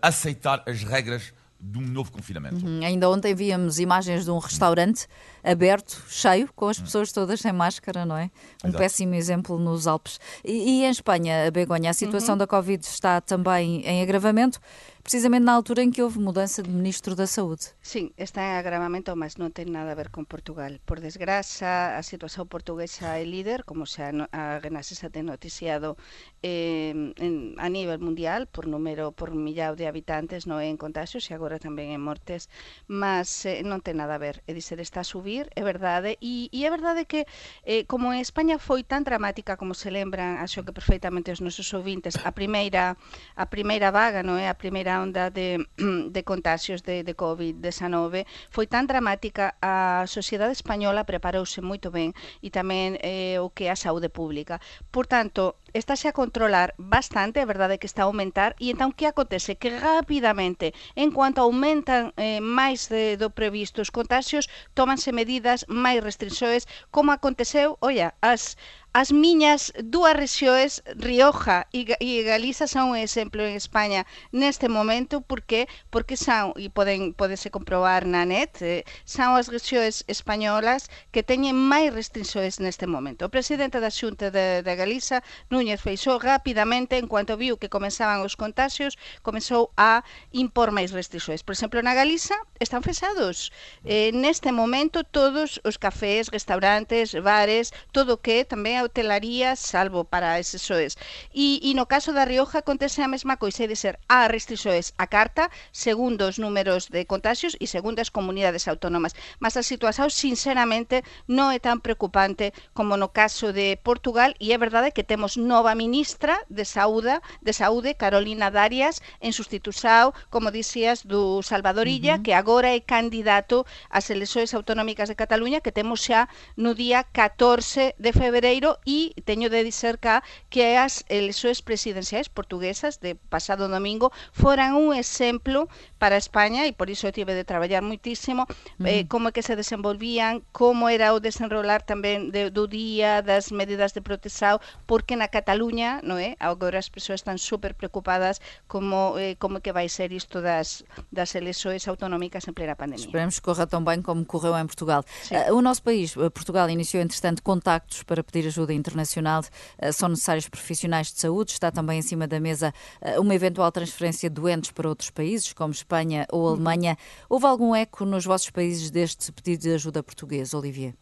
aceitar 0.03 0.63
as 0.67 0.83
regras 0.83 1.33
de 1.59 1.79
um 1.79 1.83
novo 1.83 2.13
confinamento. 2.13 2.65
Uhum. 2.65 2.85
Ainda 2.85 3.09
ontem 3.09 3.35
víamos 3.35 3.79
imagens 3.79 4.25
de 4.27 4.31
um 4.31 4.39
restaurante 4.39 5.07
aberto, 5.47 6.03
cheio, 6.09 6.51
com 6.55 6.69
as 6.69 6.79
pessoas 6.79 7.13
todas 7.13 7.41
sem 7.41 7.53
máscara, 7.53 8.05
não 8.05 8.17
é? 8.17 8.31
Um 8.65 8.69
Exato. 8.69 8.79
péssimo 8.79 9.15
exemplo 9.15 9.59
nos 9.59 9.87
Alpes. 9.87 10.19
E, 10.45 10.53
e, 10.53 10.85
em 10.85 10.91
Espanha, 10.91 11.47
a 11.47 11.51
Begonha, 11.51 11.91
a 11.91 11.95
situação 11.95 12.35
uhum. 12.35 12.39
da 12.39 12.47
Covid 12.47 12.85
está 12.85 13.21
também 13.21 13.83
em 13.87 14.03
agravamento 14.03 14.61
precisamente 15.07 15.45
na 15.45 15.53
altura 15.53 15.85
em 15.85 15.91
que 15.93 16.03
houve 16.03 16.19
mudança 16.19 16.61
de 16.65 16.69
Ministro 16.69 17.15
da 17.15 17.29
Saúde. 17.29 17.67
Sim, 17.81 18.11
está 18.19 18.43
em 18.43 18.57
agravamento, 18.59 19.15
mas 19.15 19.37
não 19.37 19.53
tem 19.53 19.65
nada 19.67 19.93
a 19.93 19.95
ver 19.95 20.09
com 20.11 20.25
Portugal. 20.25 20.73
Por 20.85 20.99
desgraça, 20.99 21.97
a 21.97 22.03
situação 22.03 22.45
portuguesa 22.45 23.15
é 23.15 23.23
líder, 23.23 23.63
como 23.63 23.87
se 23.87 24.03
a, 24.03 24.11
a 24.33 24.59
Renascença 24.59 25.09
tem 25.09 25.23
noticiado 25.23 25.97
eh, 26.43 26.93
en, 27.21 27.55
a 27.57 27.69
nível 27.69 28.01
mundial, 28.01 28.49
por 28.49 28.67
número, 28.67 29.13
por 29.13 29.31
millar 29.31 29.77
de 29.77 29.87
habitantes, 29.87 30.45
não 30.45 30.59
é 30.59 30.67
em 30.67 30.77
contagios 30.77 31.31
e 31.31 31.35
agora 31.35 31.61
também 31.61 31.95
em 31.95 31.99
mortes, 31.99 32.49
mas 32.89 33.47
eh, 33.47 33.63
non 33.63 33.79
ten 33.87 33.95
nada 33.95 34.17
a 34.17 34.19
ver. 34.19 34.43
É 34.49 34.53
dizer, 34.59 34.81
está 34.81 35.03
a 35.03 35.11
subir, 35.13 35.36
é 35.45 35.63
verdade, 35.63 36.17
e, 36.21 36.49
eh, 36.49 36.57
e 36.57 36.59
é 36.65 36.71
verdade 36.73 37.05
que 37.05 37.29
eh, 37.69 37.85
como 37.85 38.13
en 38.13 38.25
España 38.25 38.57
foi 38.57 38.81
tan 38.81 39.05
dramática 39.05 39.61
como 39.61 39.77
se 39.77 39.93
lembran, 39.93 40.41
acho 40.41 40.65
que 40.65 40.73
perfectamente 40.73 41.33
os 41.33 41.45
nosos 41.45 41.69
ouvintes, 41.77 42.17
a 42.25 42.33
primeira 42.33 42.97
a 43.37 43.47
primeira 43.53 43.93
vaga, 43.93 44.25
non 44.25 44.41
é? 44.41 44.49
A 44.49 44.57
primeira 44.57 44.97
onda 45.03 45.29
de, 45.29 45.61
de 46.15 46.23
contagios 46.25 46.81
de, 46.81 47.05
de 47.05 47.13
COVID-19 47.13 48.25
foi 48.49 48.65
tan 48.65 48.89
dramática 48.89 49.59
a 49.61 50.07
sociedade 50.09 50.57
española 50.57 51.05
preparouse 51.05 51.61
moito 51.61 51.93
ben 51.93 52.17
e 52.41 52.49
tamén 52.49 52.97
eh, 53.03 53.37
o 53.43 53.53
que 53.53 53.69
é 53.69 53.73
a 53.73 53.79
saúde 53.79 54.09
pública. 54.09 54.63
Por 54.95 55.05
tanto, 55.05 55.61
estáse 55.77 56.09
a 56.09 56.17
controlar 56.17 56.73
bastante, 56.79 57.43
é 57.43 57.47
verdade 57.47 57.77
que 57.77 57.91
está 57.91 58.07
a 58.07 58.09
aumentar, 58.09 58.57
e 58.57 58.73
entón 58.73 58.95
que 58.95 59.05
acontece? 59.05 59.59
Que 59.61 59.75
rapidamente, 59.75 60.73
en 60.95 61.13
cuanto 61.13 61.43
aumentan 61.43 62.15
eh, 62.17 62.41
máis 62.41 62.89
de, 62.89 63.19
do 63.21 63.29
previsto 63.35 63.83
os 63.83 63.93
contagios, 63.93 64.49
tómanse 64.73 65.11
medidas 65.13 65.26
medidas 65.27 65.67
máis 65.67 65.99
restrisoes 65.99 66.71
como 66.95 67.11
aconteceu, 67.11 67.75
olla, 67.83 68.15
as 68.23 68.55
as 68.97 69.13
miñas 69.13 69.77
dúas 69.85 70.17
rexións, 70.17 70.81
Rioja 70.97 71.69
e, 71.69 71.85
Galiza 72.25 72.65
son 72.65 72.97
un 72.97 72.97
exemplo 72.97 73.45
en 73.45 73.53
España 73.53 74.09
neste 74.33 74.73
momento, 74.73 75.21
porque 75.21 75.69
porque 75.93 76.17
son, 76.17 76.57
e 76.57 76.73
poden 76.73 77.13
podese 77.13 77.53
comprobar 77.53 78.09
na 78.09 78.25
net, 78.25 78.57
eh, 78.65 78.89
son 79.05 79.37
as 79.37 79.53
rexións 79.53 80.01
españolas 80.09 80.89
que 81.13 81.21
teñen 81.21 81.53
máis 81.53 81.93
restrições 81.93 82.57
neste 82.57 82.89
momento. 82.89 83.29
O 83.29 83.35
presidente 83.37 83.85
da 83.85 83.93
Xunta 83.93 84.33
de, 84.33 84.65
de 84.65 84.73
Galiza, 84.73 85.21
Núñez 85.53 85.85
Feixó, 85.85 86.17
rapidamente, 86.17 86.97
en 86.97 87.05
cuanto 87.05 87.37
viu 87.37 87.61
que 87.61 87.69
comenzaban 87.69 88.25
os 88.25 88.33
contagios, 88.33 88.97
comezou 89.21 89.77
a 89.77 90.09
impor 90.33 90.73
máis 90.73 90.97
restrições. 90.97 91.45
Por 91.45 91.53
exemplo, 91.53 91.85
na 91.85 91.93
Galiza 91.93 92.41
están 92.65 92.81
fechados. 92.81 93.53
Eh, 93.85 94.09
neste 94.17 94.57
momento, 94.57 95.05
todos 95.05 95.61
os 95.69 95.77
cafés, 95.77 96.33
restaurantes, 96.33 97.13
bares, 97.13 97.77
todo 97.93 98.17
o 98.17 98.21
que 98.25 98.49
tamén 98.49 98.86
hotelaría 98.87 99.57
salvo 99.57 100.05
para 100.05 100.39
eses 100.39 100.63
soes. 100.63 100.97
E, 101.35 101.61
e 101.63 101.71
no 101.75 101.87
caso 101.87 102.15
da 102.15 102.25
Rioja 102.25 102.63
acontece 102.63 103.03
a 103.03 103.11
mesma 103.11 103.37
coisa, 103.37 103.67
de 103.67 103.77
ser 103.77 103.99
a 104.09 104.27
restrições 104.31 104.95
a 104.97 105.07
carta, 105.07 105.51
segundo 105.73 106.27
os 106.27 106.39
números 106.39 106.89
de 106.89 107.05
contagios 107.05 107.57
e 107.61 107.67
segundo 107.67 108.01
as 108.01 108.11
comunidades 108.11 108.69
autónomas. 108.69 109.15
Mas 109.39 109.57
a 109.57 109.67
situación, 109.67 110.09
sinceramente, 110.11 111.03
non 111.27 111.51
é 111.53 111.59
tan 111.59 111.83
preocupante 111.83 112.55
como 112.73 112.97
no 112.97 113.13
caso 113.13 113.53
de 113.53 113.77
Portugal 113.83 114.33
e 114.39 114.55
é 114.55 114.59
verdade 114.59 114.95
que 114.95 115.05
temos 115.05 115.37
nova 115.37 115.75
ministra 115.75 116.39
de 116.49 116.65
Saúde, 116.65 117.21
de 117.43 117.53
Saúde 117.53 117.99
Carolina 117.99 118.51
Darias, 118.51 119.03
en 119.21 119.33
sustitución, 119.33 120.15
como 120.31 120.55
dicías, 120.55 121.05
do 121.05 121.43
Salvador 121.43 121.89
Illa, 121.89 122.15
uh 122.15 122.19
-huh. 122.19 122.25
que 122.25 122.35
agora 122.35 122.73
é 122.73 122.81
candidato 122.81 123.67
ás 123.91 124.11
eleccións 124.11 124.55
autonómicas 124.55 125.09
de 125.09 125.19
Cataluña 125.19 125.61
que 125.61 125.73
temos 125.73 126.01
xa 126.07 126.29
no 126.57 126.75
día 126.75 127.05
14 127.05 127.95
de 127.99 128.13
febreiro 128.13 128.76
e 128.85 129.15
teño 129.25 129.49
de 129.49 129.65
dizer 129.65 129.99
cá 129.99 130.23
que 130.51 130.77
as 130.77 131.07
eleições 131.09 131.63
presidenciais 131.63 132.29
portuguesas 132.29 133.01
de 133.01 133.15
pasado 133.17 133.69
domingo 133.69 134.13
foran 134.33 134.77
un 134.77 134.93
exemplo 134.93 135.69
para 135.97 136.19
España 136.19 136.67
e 136.67 136.73
por 136.75 136.91
iso 136.91 137.09
tive 137.15 137.33
de 137.33 137.47
traballar 137.47 137.81
muitísimo 137.81 138.45
eh, 138.85 139.07
como 139.07 139.29
é 139.29 139.33
que 139.33 139.47
se 139.47 139.57
desenvolvían, 139.57 140.43
como 140.53 140.89
era 140.89 141.15
o 141.15 141.23
desenrolar 141.23 141.87
tamén 141.87 142.35
de, 142.35 142.51
do 142.51 142.67
día, 142.67 143.23
das 143.23 143.55
medidas 143.55 143.95
de 143.95 144.03
protesao, 144.03 144.59
porque 144.91 145.15
na 145.15 145.31
Cataluña, 145.31 146.03
non 146.03 146.19
é? 146.19 146.35
Agora 146.43 146.83
as 146.83 146.91
persoas 146.91 147.23
están 147.23 147.39
super 147.39 147.79
preocupadas 147.79 148.43
como 148.67 149.17
eh, 149.21 149.39
como 149.39 149.63
que 149.63 149.71
vai 149.71 149.89
ser 149.89 150.11
isto 150.11 150.43
das 150.43 150.83
das 151.13 151.35
eleições 151.39 151.87
autonómicas 151.87 152.49
en 152.49 152.55
plena 152.55 152.75
pandemia. 152.75 153.05
Esperemos 153.05 153.39
que 153.39 153.47
corra 153.47 153.67
tão 153.67 153.85
bem 153.85 154.03
como 154.03 154.25
correu 154.25 154.57
em 154.59 154.67
Portugal. 154.67 155.05
Uh, 155.31 155.55
o 155.55 155.63
nosso 155.63 155.83
país, 155.83 156.17
eh, 156.17 156.31
Portugal, 156.31 156.69
iniciou 156.71 157.03
entretanto 157.03 157.43
contactos 157.43 158.03
para 158.03 158.25
pedir 158.25 158.49
ajuda 158.49 158.56
internacional. 158.73 159.43
Uh, 159.83 159.93
são 159.93 160.09
necessários 160.09 160.49
profissionais 160.49 161.13
de 161.13 161.21
saúde. 161.21 161.53
Está 161.53 161.71
também 161.71 161.99
em 161.99 162.03
cima 162.03 162.27
da 162.27 162.41
mesa 162.41 162.73
uh, 163.01 163.21
uma 163.21 163.35
eventual 163.35 163.71
transferência 163.71 164.31
de 164.31 164.35
doentes 164.35 164.71
para 164.71 164.89
outros 164.89 165.11
países, 165.11 165.53
como 165.53 165.73
Espanha 165.73 166.27
ou 166.31 166.49
Alemanha. 166.49 166.97
Houve 167.29 167.47
algum 167.47 167.75
eco 167.75 168.05
nos 168.05 168.25
vossos 168.25 168.51
países 168.51 168.91
deste 168.91 169.33
pedido 169.33 169.63
de 169.63 169.75
ajuda 169.75 170.03
português, 170.03 170.55
Olivier? 170.55 170.95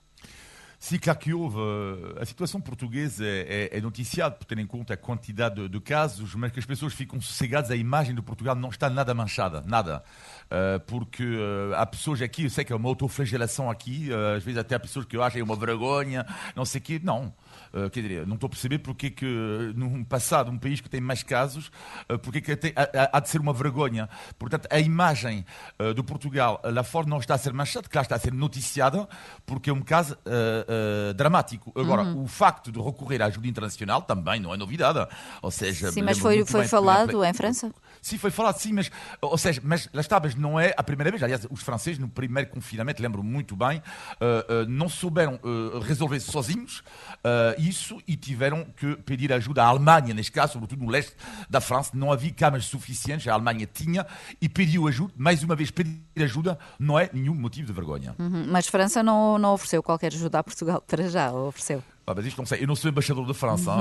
Sim, 0.85 0.99
claro 0.99 1.19
que 1.19 1.33
houve. 1.33 1.57
A 2.21 2.27
situação 2.27 2.61
portuguesa 2.61 3.25
é, 3.25 3.71
é, 3.73 3.79
é 3.79 3.81
noticiada 3.81 4.35
por 4.35 4.45
ter 4.45 4.59
em 4.59 4.67
conta 4.67 4.93
a 4.93 4.97
quantidade 4.99 5.55
de, 5.55 5.67
de, 5.67 5.81
casos, 5.81 6.35
mas 6.35 6.53
que 6.53 6.59
as 6.59 6.67
pessoas 6.67 6.93
ficam 6.93 7.19
sossegadas, 7.23 7.71
a 7.71 7.77
imagem 7.77 8.15
de 8.15 8.21
Portugal 8.21 8.55
não 8.55 8.69
está 8.69 8.91
nada 8.91 9.15
manchada, 9.15 9.63
nada. 9.67 10.05
Uh, 10.45 10.79
porque 10.81 11.25
uh, 11.25 11.75
há 11.77 11.87
pessoas 11.87 12.21
aqui, 12.21 12.45
eu 12.45 12.51
sei 12.51 12.67
que 12.67 12.73
é 12.73 12.77
uma 12.77 12.87
autoflagelação 12.87 13.71
aqui, 13.71 14.11
uh, 14.11 14.37
às 14.37 14.45
vezes 14.45 14.61
até 14.61 14.75
há 14.75 14.79
pessoas 14.79 15.07
que 15.07 15.17
é 15.17 15.43
uma 15.43 15.57
vergonha, 15.57 16.27
não 16.55 16.67
sei 16.67 16.83
o 16.83 16.85
quê. 16.85 17.01
Não. 17.03 17.33
Uh, 17.75 17.91
quer 17.91 18.03
dizer, 18.03 18.25
não 18.25 18.37
estou 18.37 18.47
a 18.47 18.51
perceber 18.51 18.79
porque 18.79 19.11
que, 19.11 19.27
num 19.75 20.05
passado, 20.05 20.49
um 20.49 20.57
país 20.57 20.81
que 20.81 20.89
tem 20.89 21.01
mais 21.01 21.25
casos, 21.25 21.73
uh, 22.09 22.17
porque 22.21 22.41
que 22.41 22.55
tem, 22.55 22.73
há, 22.77 23.17
há, 23.17 23.19
de 23.19 23.29
ser 23.29 23.41
uma 23.41 23.53
vergonha. 23.53 24.09
Portanto, 24.39 24.69
a 24.71 24.79
imagem 24.79 25.45
uh, 25.81 25.93
do 25.93 26.05
Portugal 26.05 26.61
lá 26.63 26.85
fora 26.85 27.09
não 27.09 27.19
está 27.19 27.35
a 27.35 27.39
ser 27.39 27.53
manchada, 27.53 27.89
claro, 27.89 28.05
está 28.05 28.15
a 28.15 28.19
ser 28.21 28.33
noticiada, 28.33 29.09
porque 29.45 29.71
é 29.71 29.73
um 29.73 29.83
caso 29.83 30.17
dramático. 31.17 31.73
Agora, 31.75 32.03
uhum. 32.03 32.23
o 32.23 32.27
facto 32.29 32.71
de 32.71 32.81
recorrer 32.81 33.23
à 33.23 33.27
ajuda 33.27 33.49
internacional 33.49 34.03
também 34.03 34.39
não 34.39 34.55
é 34.55 34.57
novidade. 34.57 35.07
Ou 35.43 35.51
seja, 35.51 35.91
sim, 35.91 36.03
mas 36.03 36.19
foi, 36.19 36.45
foi 36.45 36.69
falado 36.69 37.25
em 37.25 37.33
França? 37.33 37.73
Sim, 38.05 38.19
foi 38.19 38.31
falado, 38.31 38.59
sim, 38.59 38.75
mas, 38.75 38.91
ou 39.19 39.39
seja, 39.39 39.63
mas 39.65 39.89
lá 39.91 40.03
está, 40.03 40.21
mas 40.21 40.35
não 40.35 40.61
é 40.61 40.75
a 40.77 40.83
primeira 40.83 41.11
vez. 41.11 41.23
Aliás, 41.23 41.47
os 41.51 41.63
franceses, 41.63 41.99
no 41.99 42.07
primeiro 42.07 42.51
confinamento, 42.51 43.03
lembro 43.03 43.23
muito 43.23 43.57
bem, 43.57 43.83
não 44.69 44.91
souberam 44.91 45.41
resolver 45.83 46.21
sozinhos 46.21 46.83
isso 47.57 47.99
e 48.07 48.15
tiveram 48.15 48.67
que 48.77 48.95
pedir 48.97 49.33
ajuda 49.33 49.65
à 49.65 49.69
Alemanha, 49.69 50.13
neste 50.13 50.31
caso, 50.31 50.53
sobretudo 50.53 50.85
no 50.85 50.91
leste 50.91 51.15
da 51.49 51.63
França. 51.63 51.93
Não 51.95 52.13
havia 52.13 52.31
camas 52.31 52.67
suficientes, 52.67 53.27
a 53.27 53.33
Alemanha 53.33 53.67
tinha 53.67 54.07
e 54.39 54.51
pediu 54.51 54.87
ajuda. 54.87 55.15
Mais 55.17 55.43
uma 55.43 55.57
vez, 55.57 55.71
pedir 55.71 55.99
ajuda 56.19 56.59
não 56.79 56.99
é 56.99 57.09
nenhum 57.11 57.35
motivo 57.35 57.69
de 57.69 57.73
vergonha. 57.73 58.15
Uhum, 58.19 58.45
mas 58.49 58.67
França 58.67 59.03
não, 59.03 59.39
não 59.39 59.55
ofereceu 59.55 59.83
qualquer 59.83 60.13
ajuda 60.13 60.41
a 60.41 60.45
Portugal 60.45 60.83
para 60.87 61.09
já, 61.09 61.33
ofereceu? 61.33 61.83
Ah, 62.07 62.13
mas 62.15 62.27
isto 62.27 62.37
não 62.37 62.45
sei, 62.45 62.63
eu 62.63 62.67
não 62.67 62.77
sou 62.77 62.91
embaixador 62.91 63.27
da 63.27 63.33
França. 63.33 63.73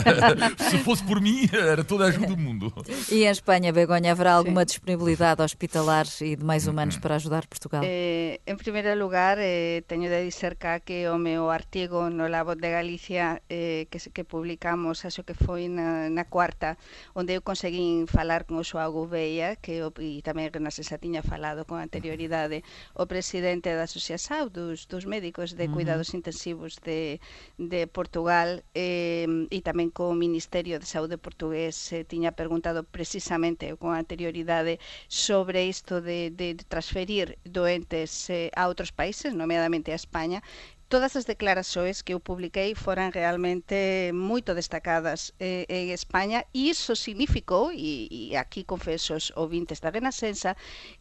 Se 0.70 0.78
fosse 0.78 1.04
por 1.04 1.20
mim, 1.20 1.46
era 1.52 1.84
toda 1.84 2.04
a 2.04 2.08
ajuda 2.08 2.28
do 2.28 2.36
mundo. 2.36 2.72
E 3.10 3.24
em 3.24 3.28
Espanha, 3.28 3.72
Begonha, 3.74 4.12
haverá 4.12 4.32
alguma 4.32 4.62
Sim. 4.62 4.66
disponibilidade 4.66 5.42
hospitalar 5.42 6.06
e 6.22 6.34
de 6.34 6.42
mais 6.42 6.66
humanos 6.66 6.96
para 6.96 7.16
ajudar 7.16 7.46
Portugal? 7.46 7.82
Eh, 7.84 8.40
en 8.46 8.56
primeiro 8.56 8.94
lugar, 8.96 9.36
eh, 9.38 9.84
teño 9.86 10.08
de 10.08 10.24
dizer 10.24 10.56
cá 10.56 10.80
que 10.80 11.08
o 11.08 11.18
meu 11.18 11.50
artigo 11.50 12.08
no 12.08 12.26
La 12.28 12.42
Voz 12.42 12.56
de 12.56 12.70
Galicia 12.70 13.42
eh, 13.50 13.86
que, 13.90 13.98
que 13.98 14.24
publicamos, 14.24 15.04
acho 15.04 15.22
que 15.22 15.34
foi 15.34 15.68
na, 15.68 16.08
na 16.08 16.24
cuarta, 16.24 16.78
onde 17.12 17.36
eu 17.36 17.44
conseguín 17.44 18.08
falar 18.08 18.48
con 18.48 18.56
o 18.56 18.64
Joao 18.64 18.96
Gouveia, 18.96 19.60
que 19.60 19.84
o, 19.84 19.92
e 20.00 20.24
que 20.24 20.70
se 20.72 20.82
xa 20.88 20.96
tiña 20.96 21.20
falado 21.20 21.68
con 21.68 21.84
anterioridade, 21.84 22.64
o 22.96 23.04
presidente 23.04 23.76
da 23.76 23.84
Asociación 23.84 24.48
dos, 24.48 24.88
dos 24.88 25.04
médicos 25.04 25.52
de 25.52 25.68
cuidados 25.68 26.08
uh 26.08 26.12
-huh. 26.12 26.18
intensivos 26.24 26.80
de 26.80 27.20
de 27.58 27.86
Portugal 27.86 28.64
eh, 28.74 29.24
e 29.48 29.58
tamén 29.64 29.88
co 29.88 30.12
Ministerio 30.12 30.76
de 30.76 30.84
Saúde 30.84 31.16
portugués 31.16 31.76
eh, 31.92 32.04
tiña 32.04 32.36
preguntado 32.36 32.84
precisamente 32.84 33.72
con 33.80 33.96
anterioridade 33.96 34.76
sobre 35.08 35.64
isto 35.64 36.04
de, 36.04 36.28
de 36.30 36.54
transferir 36.68 37.40
doentes 37.48 38.28
eh, 38.28 38.52
a 38.52 38.68
outros 38.68 38.92
países, 38.92 39.32
nomeadamente 39.32 39.92
a 39.92 40.00
España, 40.00 40.44
todas 40.88 41.16
as 41.16 41.26
declaraxoes 41.26 42.02
que 42.02 42.14
eu 42.14 42.20
publiquei 42.20 42.74
foran 42.74 43.10
realmente 43.10 44.14
moito 44.14 44.54
destacadas 44.54 45.34
eh, 45.42 45.66
en 45.68 45.90
España 45.90 46.46
e 46.54 46.70
iso 46.70 46.94
significou, 46.94 47.74
e, 47.74 48.06
e 48.10 48.36
aquí 48.38 48.62
confeso 48.62 49.18
o 49.18 49.46
ouvintes 49.46 49.82
da 49.82 49.90
Renascença, 49.90 50.54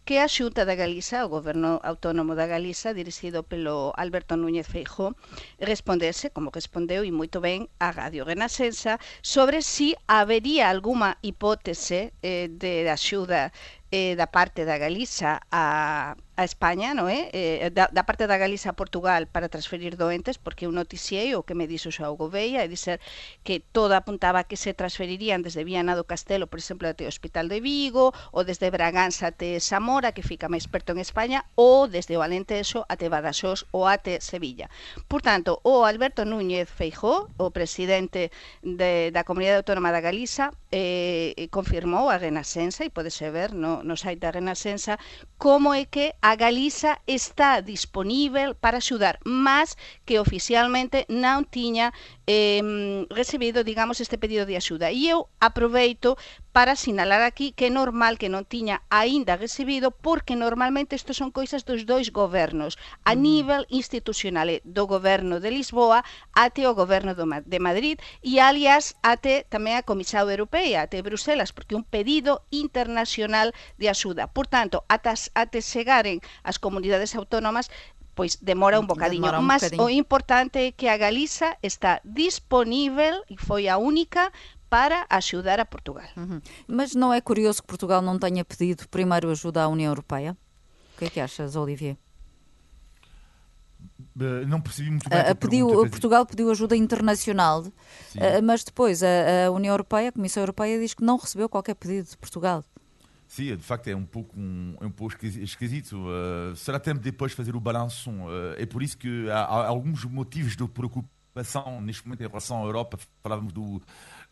que 0.05 0.17
a 0.17 0.27
Xunta 0.27 0.65
da 0.65 0.73
Galiza, 0.73 1.25
o 1.25 1.29
goberno 1.29 1.77
autónomo 1.83 2.33
da 2.33 2.49
Galiza, 2.49 2.97
dirixido 2.97 3.45
pelo 3.45 3.93
Alberto 3.93 4.33
Núñez 4.37 4.65
Feijó, 4.65 5.13
respondese, 5.59 6.33
como 6.33 6.49
respondeu, 6.49 7.05
e 7.05 7.11
moito 7.13 7.37
ben, 7.41 7.69
a 7.77 7.93
Radio 7.93 8.25
Renascença, 8.25 8.97
sobre 9.21 9.61
si 9.61 9.93
habería 10.07 10.69
alguma 10.69 11.17
hipótese 11.21 12.13
eh, 12.25 12.49
de 12.49 12.89
axuda 12.89 13.53
eh, 13.91 14.15
da 14.15 14.27
parte 14.27 14.65
da 14.65 14.77
Galiza 14.77 15.41
a, 15.51 16.15
a 16.35 16.43
España, 16.43 16.93
non 16.93 17.07
é? 17.07 17.31
Eh, 17.31 17.71
da, 17.71 17.87
da 17.91 18.03
parte 18.03 18.27
da 18.27 18.35
Galiza 18.35 18.73
a 18.73 18.77
Portugal 18.77 19.27
para 19.27 19.47
transferir 19.47 19.95
doentes, 19.95 20.37
porque 20.37 20.67
eu 20.67 20.71
noticiei 20.71 21.35
o 21.35 21.43
que 21.43 21.55
me 21.55 21.67
dixo 21.67 21.91
xa 21.91 22.11
o 22.11 22.19
Gouveia, 22.19 22.63
e 22.63 22.71
dizer 22.71 22.99
que 23.43 23.61
toda 23.61 23.97
apuntaba 23.97 24.43
que 24.43 24.57
se 24.57 24.75
transferirían 24.75 25.41
desde 25.45 25.63
Viana 25.63 25.95
do 25.95 26.03
Castelo, 26.03 26.47
por 26.47 26.59
exemplo, 26.59 26.87
até 26.87 27.05
o 27.05 27.11
Hospital 27.11 27.47
de 27.47 27.61
Vigo, 27.61 28.11
ou 28.35 28.43
desde 28.43 28.67
Braganza 28.71 29.31
até 29.31 29.59
Zamora, 29.59 30.11
que 30.11 30.25
fica 30.25 30.51
máis 30.51 30.67
perto 30.67 30.91
en 30.91 30.99
España, 30.99 31.45
ou 31.55 31.87
desde 31.87 32.17
o 32.17 32.23
Alentejo 32.25 32.83
até 32.91 33.07
Badaxós 33.07 33.63
ou 33.71 33.87
até 33.87 34.19
Sevilla. 34.19 34.67
Por 35.07 35.21
tanto, 35.21 35.61
o 35.63 35.85
Alberto 35.85 36.25
Núñez 36.25 36.67
Feijó, 36.67 37.31
o 37.37 37.51
presidente 37.51 38.31
de, 38.61 39.11
da 39.11 39.23
Comunidade 39.23 39.63
Autónoma 39.63 39.91
da 39.91 40.03
Galiza, 40.03 40.51
eh, 40.71 41.47
confirmou 41.51 42.09
a 42.09 42.17
Renascença, 42.17 42.83
e 42.83 42.89
podese 42.89 43.29
ver 43.31 43.55
no 43.55 43.74
no, 43.83 43.97
site 43.97 44.19
da 44.19 44.31
Renascença 44.31 44.99
como 45.37 45.73
é 45.73 45.85
que 45.85 46.13
a 46.21 46.35
Galiza 46.35 46.99
está 47.07 47.59
disponível 47.61 48.55
para 48.55 48.77
axudar, 48.77 49.19
mas 49.25 49.75
que 50.05 50.19
oficialmente 50.19 51.05
non 51.09 51.43
tiña 51.49 51.91
eh, 52.27 52.61
recibido, 53.09 53.63
digamos, 53.63 53.99
este 53.99 54.17
pedido 54.17 54.45
de 54.45 54.55
axuda. 54.55 54.91
E 54.91 55.09
eu 55.09 55.27
aproveito 55.39 56.15
para 56.55 56.77
sinalar 56.77 57.21
aquí 57.21 57.51
que 57.51 57.67
é 57.67 57.69
normal 57.69 58.15
que 58.15 58.31
non 58.31 58.47
tiña 58.47 58.79
aínda 58.87 59.35
recibido 59.35 59.91
porque 59.91 60.39
normalmente 60.39 60.95
isto 60.95 61.11
son 61.11 61.35
coisas 61.35 61.67
dos 61.67 61.83
dois 61.83 62.15
gobernos 62.15 62.79
a 63.03 63.11
mm. 63.11 63.19
nivel 63.19 63.63
institucional 63.67 64.47
eh, 64.47 64.63
do 64.63 64.87
goberno 64.87 65.43
de 65.43 65.51
Lisboa 65.51 66.07
até 66.31 66.63
o 66.63 66.71
goberno 66.71 67.11
do, 67.11 67.27
de 67.27 67.59
Madrid 67.59 67.99
e 68.23 68.39
alias 68.39 68.95
até 69.03 69.43
tamén 69.43 69.75
a 69.75 69.83
Comisión 69.83 70.31
Europea 70.31 70.87
até 70.87 71.03
Bruselas 71.03 71.51
porque 71.51 71.75
un 71.75 71.83
pedido 71.83 72.47
internacional 72.55 73.51
de 73.75 73.91
axuda. 73.91 74.31
Por 74.31 74.47
tanto 74.47 74.87
ata, 74.87 75.11
até 75.35 75.59
chegaren 75.59 76.23
as 76.47 76.55
comunidades 76.55 77.19
autónomas 77.19 77.67
pois 78.15 78.39
demora 78.39 78.79
un 78.79 78.87
bocadiño, 78.87 79.27
demora 79.27 79.43
un 79.43 79.45
mas 79.51 79.67
o 79.75 79.91
importante 79.91 80.57
é 80.63 80.71
que 80.71 80.87
a 80.87 80.95
Galiza 80.95 81.59
está 81.59 81.99
disponível 82.07 83.19
e 83.27 83.35
foi 83.35 83.67
a 83.67 83.75
única 83.75 84.31
para 84.75 85.05
axudar 85.09 85.57
a 85.57 85.65
Portugal. 85.65 86.03
Uhum. 86.17 86.41
Mas 86.67 86.93
não 86.93 87.13
é 87.13 87.21
curioso 87.21 87.61
que 87.61 87.67
Portugal 87.67 88.01
não 88.01 88.19
tenha 88.19 88.43
pedido 88.43 88.85
primeiro 88.89 89.31
ajuda 89.31 89.63
à 89.63 89.69
União 89.69 89.89
Europeia? 89.89 90.35
O 90.93 90.97
que 90.97 91.05
é 91.05 91.09
que 91.09 91.19
achas, 91.21 91.55
Olivier? 91.55 91.95
Não 94.47 94.59
percebi 94.59 94.89
muito 94.89 95.07
bem. 95.07 95.17
Uh, 95.17 95.35
pediu, 95.35 95.67
pergunta, 95.67 95.89
Portugal 95.91 96.25
pediu 96.25 96.51
ajuda 96.51 96.75
internacional, 96.75 97.61
uh, 97.61 97.71
mas 98.43 98.65
depois 98.65 99.01
a, 99.01 99.45
a 99.47 99.51
União 99.51 99.73
Europeia, 99.73 100.09
a 100.09 100.11
Comissão 100.11 100.43
Europeia, 100.43 100.77
diz 100.77 100.93
que 100.93 101.05
não 101.05 101.15
recebeu 101.15 101.47
qualquer 101.47 101.75
pedido 101.75 102.09
de 102.09 102.17
Portugal. 102.17 102.61
Sim, 103.29 103.55
de 103.55 103.63
facto 103.63 103.87
é 103.87 103.95
um 103.95 104.05
pouco, 104.05 104.37
um, 104.37 104.75
é 104.81 104.85
um 104.85 104.91
pouco 104.91 105.15
esquisito. 105.25 105.95
Uh, 105.97 106.53
será 106.53 106.81
tempo 106.81 106.99
depois 106.99 107.31
de 107.31 107.37
fazer 107.37 107.55
o 107.55 107.61
balanço. 107.61 108.11
Uh, 108.11 108.55
é 108.57 108.65
por 108.65 108.83
isso 108.83 108.97
que 108.97 109.29
há, 109.29 109.39
há, 109.39 109.67
alguns 109.67 110.03
motivos 110.03 110.57
de 110.57 110.67
preocupação 110.67 111.15
neste 111.81 112.05
momento 112.05 112.21
em 112.21 112.27
relação 112.27 112.61
à 112.61 112.65
Europa. 112.65 112.97
Falávamos 113.21 113.51
do, 113.51 113.81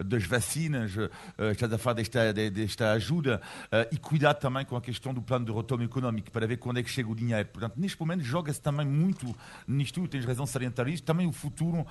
das 0.03 0.25
vacinas, 0.25 0.95
uh, 0.95 1.09
estás 1.51 1.71
a 1.71 1.77
falar 1.77 1.95
desta, 1.95 2.33
desta 2.33 2.91
ajuda 2.91 3.41
uh, 3.65 3.93
e 3.93 3.97
cuidado 3.97 4.39
também 4.39 4.65
com 4.65 4.75
a 4.75 4.81
questão 4.81 5.13
do 5.13 5.21
plano 5.21 5.45
de 5.45 5.51
retorno 5.51 5.83
económico 5.83 6.31
para 6.31 6.47
ver 6.47 6.57
quando 6.57 6.79
é 6.79 6.83
que 6.83 6.89
chega 6.89 7.09
o 7.09 7.15
dinheiro. 7.15 7.49
Portanto, 7.49 7.73
neste 7.77 7.99
momento 7.99 8.23
joga-se 8.23 8.61
também 8.61 8.85
muito 8.85 9.35
nisto, 9.67 10.07
tens 10.07 10.25
razão 10.25 10.45
salientar 10.45 10.87
isto, 10.87 11.03
também 11.03 11.27
o 11.27 11.31
futuro, 11.31 11.79
uh, 11.79 11.87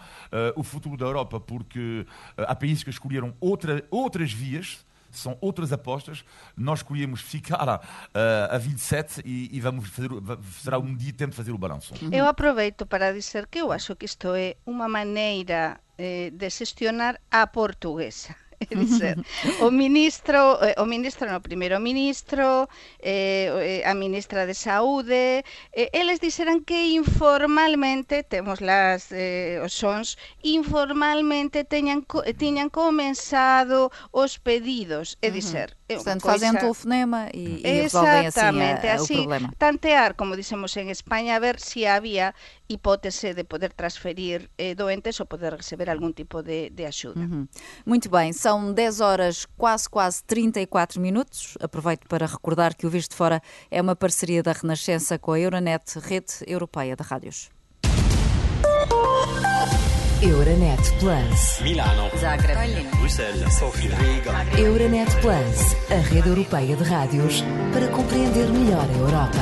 o 0.56 0.62
futuro 0.62 0.96
da 0.96 1.04
Europa, 1.04 1.38
porque 1.40 2.06
há 2.36 2.54
países 2.54 2.82
que 2.82 2.90
escolheram 2.90 3.34
outra, 3.40 3.84
outras 3.90 4.32
vias 4.32 4.84
são 5.18 5.36
outras 5.40 5.72
apostas. 5.72 6.24
Nós 6.56 6.80
escolhemos 6.80 7.20
ficar 7.20 7.68
uh, 7.68 7.80
a 8.50 8.58
27 8.58 9.22
e, 9.24 9.56
e 9.56 9.60
vamos 9.60 9.88
fazer, 9.88 10.08
será 10.60 10.78
um 10.78 10.94
dia 10.94 11.12
tempo 11.12 11.30
de 11.30 11.36
fazer 11.36 11.52
o 11.52 11.58
balanço. 11.58 11.94
Uhum. 12.02 12.10
Eu 12.12 12.26
aproveito 12.26 12.86
para 12.86 13.12
dizer 13.12 13.46
que 13.46 13.58
eu 13.58 13.72
acho 13.72 13.94
que 13.96 14.06
isto 14.06 14.34
é 14.34 14.56
uma 14.66 14.88
maneira 14.88 15.80
eh, 15.98 16.30
de 16.30 16.48
gestionar 16.50 17.20
a 17.30 17.46
portuguesa. 17.46 18.34
dizer, 18.84 19.16
o 19.60 19.70
ministro, 19.70 20.58
eh, 20.62 20.74
o 20.78 20.84
ministro 20.86 21.30
no, 21.30 21.40
primeiro 21.40 21.80
ministro, 21.80 22.68
eh, 23.00 23.82
eh, 23.82 23.88
a 23.88 23.94
ministra 23.94 24.46
de 24.46 24.54
Saúde, 24.54 25.44
eh, 25.72 25.90
eles 25.92 26.20
dixeran 26.20 26.64
que 26.64 26.92
informalmente, 26.92 28.22
temos 28.22 28.60
las 28.60 29.12
eh, 29.12 29.60
os 29.62 29.72
sons, 29.72 30.18
informalmente 30.42 31.64
teñan, 31.64 32.06
eh, 32.24 32.34
tiñan 32.34 32.68
comenzado 32.70 33.90
os 34.10 34.38
pedidos, 34.38 35.18
é 35.22 35.30
dizer, 35.30 35.76
Portanto, 35.96 36.22
coisa... 36.22 36.46
fazem 36.46 36.60
telefonema 36.60 37.28
e, 37.34 37.60
e 37.64 37.82
resolvem 37.82 38.26
assim, 38.26 38.40
a, 38.40 38.94
assim, 38.94 39.14
o 39.14 39.16
problema. 39.18 39.52
Tantear, 39.58 40.14
como 40.14 40.36
dissemos 40.36 40.76
em 40.76 40.90
Espanha, 40.90 41.36
a 41.36 41.38
ver 41.38 41.58
se 41.60 41.86
havia 41.86 42.34
hipótese 42.68 43.34
de 43.34 43.44
poder 43.44 43.72
transferir 43.72 44.50
eh, 44.56 44.74
doentes 44.74 45.18
ou 45.20 45.26
poder 45.26 45.54
receber 45.54 45.90
algum 45.90 46.12
tipo 46.12 46.42
de, 46.42 46.70
de 46.70 46.84
ajuda. 46.84 47.20
Uhum. 47.20 47.46
Muito 47.84 48.08
bem, 48.08 48.32
são 48.32 48.72
10 48.72 49.00
horas, 49.00 49.46
quase, 49.56 49.88
quase 49.88 50.24
34 50.24 51.00
minutos. 51.00 51.56
Aproveito 51.60 52.06
para 52.08 52.26
recordar 52.26 52.74
que 52.74 52.86
o 52.86 52.90
Visto 52.90 53.14
Fora 53.14 53.42
é 53.70 53.80
uma 53.80 53.94
parceria 53.94 54.42
da 54.42 54.52
Renascença 54.52 55.18
com 55.18 55.32
a 55.32 55.40
Euronet, 55.40 55.98
rede 55.98 56.32
europeia 56.46 56.96
de 56.96 57.02
rádios. 57.02 57.50
Euronet 60.22 60.80
Plus. 61.00 61.60
Milano. 61.62 62.08
Zagreb. 62.16 62.88
Bruxelas. 62.96 63.54
Sofia. 63.54 63.96
Riga. 63.96 64.56
Euronet 64.56 65.10
Plus, 65.20 65.74
a 65.90 65.96
rede 65.96 66.28
europeia 66.28 66.76
de 66.76 66.84
rádios 66.84 67.42
para 67.72 67.88
compreender 67.88 68.48
melhor 68.50 68.88
a 68.88 68.98
Europa. 68.98 69.40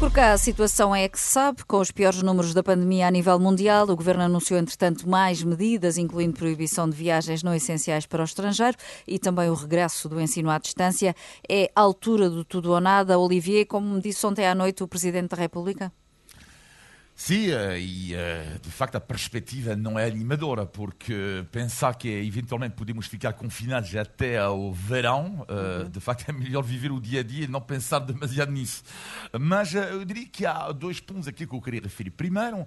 Por 0.00 0.10
cá 0.10 0.32
a 0.32 0.38
situação 0.38 0.92
é 0.92 1.08
que 1.08 1.20
se 1.20 1.30
sabe, 1.30 1.64
com 1.64 1.78
os 1.78 1.92
piores 1.92 2.20
números 2.20 2.52
da 2.52 2.64
pandemia 2.64 3.06
a 3.06 3.12
nível 3.12 3.38
mundial, 3.38 3.88
o 3.88 3.94
Governo 3.94 4.24
anunciou, 4.24 4.58
entretanto, 4.58 5.08
mais 5.08 5.40
medidas, 5.44 5.96
incluindo 5.96 6.36
proibição 6.36 6.90
de 6.90 6.96
viagens 6.96 7.44
não 7.44 7.54
essenciais 7.54 8.06
para 8.06 8.22
o 8.22 8.24
estrangeiro 8.24 8.76
e 9.06 9.20
também 9.20 9.48
o 9.48 9.54
regresso 9.54 10.08
do 10.08 10.20
ensino 10.20 10.50
à 10.50 10.58
distância. 10.58 11.14
É 11.48 11.70
a 11.76 11.80
altura 11.80 12.28
do 12.28 12.44
tudo 12.44 12.72
ou 12.72 12.80
nada. 12.80 13.20
Olivier, 13.20 13.66
como 13.66 14.00
disse 14.00 14.26
ontem 14.26 14.44
à 14.48 14.52
noite 14.52 14.82
o 14.82 14.88
Presidente 14.88 15.28
da 15.28 15.36
República? 15.36 15.92
Sim, 17.16 17.52
eh, 17.52 17.78
e 17.78 18.14
eh, 18.14 18.58
de 18.60 18.70
facto 18.70 18.96
a 18.96 19.00
perspectiva 19.00 19.76
não 19.76 19.96
é 19.96 20.04
animadora, 20.04 20.66
porque 20.66 21.46
pensar 21.52 21.94
que 21.94 22.08
eventualmente 22.08 22.74
podemos 22.74 23.06
ficar 23.06 23.32
confinados 23.34 23.94
até 23.94 24.38
ao 24.38 24.72
verão, 24.72 25.46
eh, 25.48 25.84
uhum. 25.84 25.90
de 25.90 26.00
facto 26.00 26.28
é 26.28 26.32
melhor 26.32 26.62
viver 26.62 26.90
o 26.90 27.00
dia 27.00 27.20
a 27.20 27.22
dia 27.22 27.44
e 27.44 27.48
não 27.48 27.60
pensar 27.60 28.00
demasiado 28.00 28.50
nisso. 28.50 28.82
Mas 29.40 29.74
eu 29.74 30.04
diria 30.04 30.26
que 30.26 30.44
há 30.44 30.72
dois 30.72 30.98
pontos 30.98 31.28
aqui 31.28 31.46
que 31.46 31.54
eu 31.54 31.60
queria 31.60 31.80
referir. 31.82 32.10
Primeiro, 32.10 32.66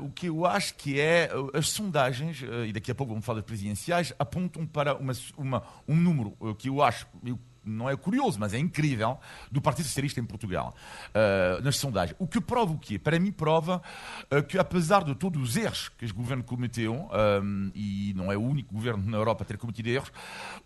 o 0.00 0.10
que 0.10 0.26
eu 0.26 0.44
acho 0.44 0.74
que 0.74 0.98
é 0.98 1.30
as 1.54 1.68
sondagens, 1.68 2.42
e 2.66 2.72
daqui 2.72 2.90
a 2.90 2.94
pouco 2.94 3.12
vamos 3.12 3.24
falar 3.24 3.40
de 3.40 3.46
presidenciais, 3.46 4.12
apontam 4.18 4.66
para 4.66 4.94
uma, 4.96 5.12
uma, 5.36 5.62
um 5.86 5.96
número 5.96 6.36
que 6.58 6.68
eu 6.68 6.82
acho, 6.82 7.06
eu 7.24 7.38
não 7.68 7.88
é 7.88 7.96
curioso, 7.96 8.38
mas 8.38 8.54
é 8.54 8.58
incrível, 8.58 9.18
do 9.50 9.60
Partido 9.60 9.86
Socialista 9.86 10.20
em 10.20 10.24
Portugal, 10.24 10.74
uh, 11.10 11.62
nas 11.62 11.76
sondagens. 11.76 12.16
O 12.18 12.26
que 12.26 12.40
prova 12.40 12.72
o 12.72 12.78
quê? 12.78 12.98
Para 12.98 13.18
mim, 13.18 13.30
prova 13.30 13.82
uh, 14.32 14.42
que, 14.42 14.58
apesar 14.58 15.04
de 15.04 15.14
todos 15.14 15.40
os 15.42 15.56
erros 15.56 15.90
que 15.90 16.04
este 16.04 16.16
governo 16.16 16.42
cometeu, 16.42 16.94
um, 16.94 17.68
eh, 17.68 17.70
e 17.74 18.14
não 18.16 18.32
é 18.32 18.36
o 18.36 18.42
único 18.42 18.72
governo 18.72 19.04
na 19.08 19.16
Europa 19.16 19.44
a 19.44 19.46
ter 19.46 19.56
cometido 19.56 19.88
erros, 19.88 20.12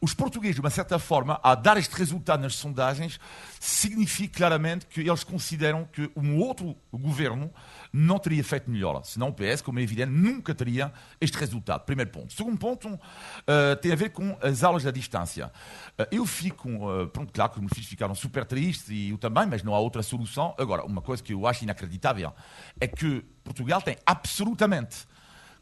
os 0.00 0.14
portugueses, 0.14 0.56
de 0.56 0.60
uma 0.60 0.70
certa 0.70 0.98
forma, 0.98 1.40
a 1.42 1.54
dar 1.54 1.76
este 1.76 1.94
resultado 1.94 2.40
nas 2.40 2.54
sondagens, 2.54 3.18
significa 3.58 4.38
claramente 4.38 4.86
que 4.86 5.00
eles 5.00 5.24
consideram 5.24 5.84
que 5.92 6.10
um 6.16 6.38
outro 6.38 6.76
governo 6.92 7.50
não 7.92 8.18
teria 8.18 8.42
feito 8.42 8.70
melhor. 8.70 9.04
Senão 9.04 9.28
o 9.28 9.32
PS, 9.32 9.60
como 9.60 9.78
é 9.78 9.82
evidente, 9.82 10.10
nunca 10.10 10.54
teria 10.54 10.92
este 11.20 11.36
resultado. 11.36 11.84
Primeiro 11.84 12.10
ponto. 12.10 12.32
Segundo 12.32 12.56
ponto 12.56 12.88
uh, 12.88 13.76
tem 13.80 13.92
a 13.92 13.96
ver 13.96 14.10
com 14.10 14.36
as 14.40 14.64
aulas 14.64 14.86
à 14.86 14.90
distância. 14.90 15.52
Uh, 15.98 16.06
eu 16.10 16.24
fico, 16.24 16.68
uh, 16.68 17.08
pronto, 17.08 17.32
claro 17.32 17.50
que 17.50 17.58
os 17.58 17.60
meus 17.60 17.72
filhos 17.72 17.88
ficaram 17.88 18.14
super 18.14 18.44
tristes 18.44 18.88
e 18.88 19.10
eu 19.10 19.18
também, 19.18 19.46
mas 19.46 19.62
não 19.62 19.74
há 19.74 19.78
outra 19.78 20.02
solução. 20.02 20.54
Agora, 20.58 20.84
uma 20.84 21.02
coisa 21.02 21.22
que 21.22 21.34
eu 21.34 21.46
acho 21.46 21.64
inacreditável 21.64 22.32
é 22.80 22.86
que 22.86 23.24
Portugal 23.44 23.82
tem 23.82 23.96
absolutamente 24.06 25.06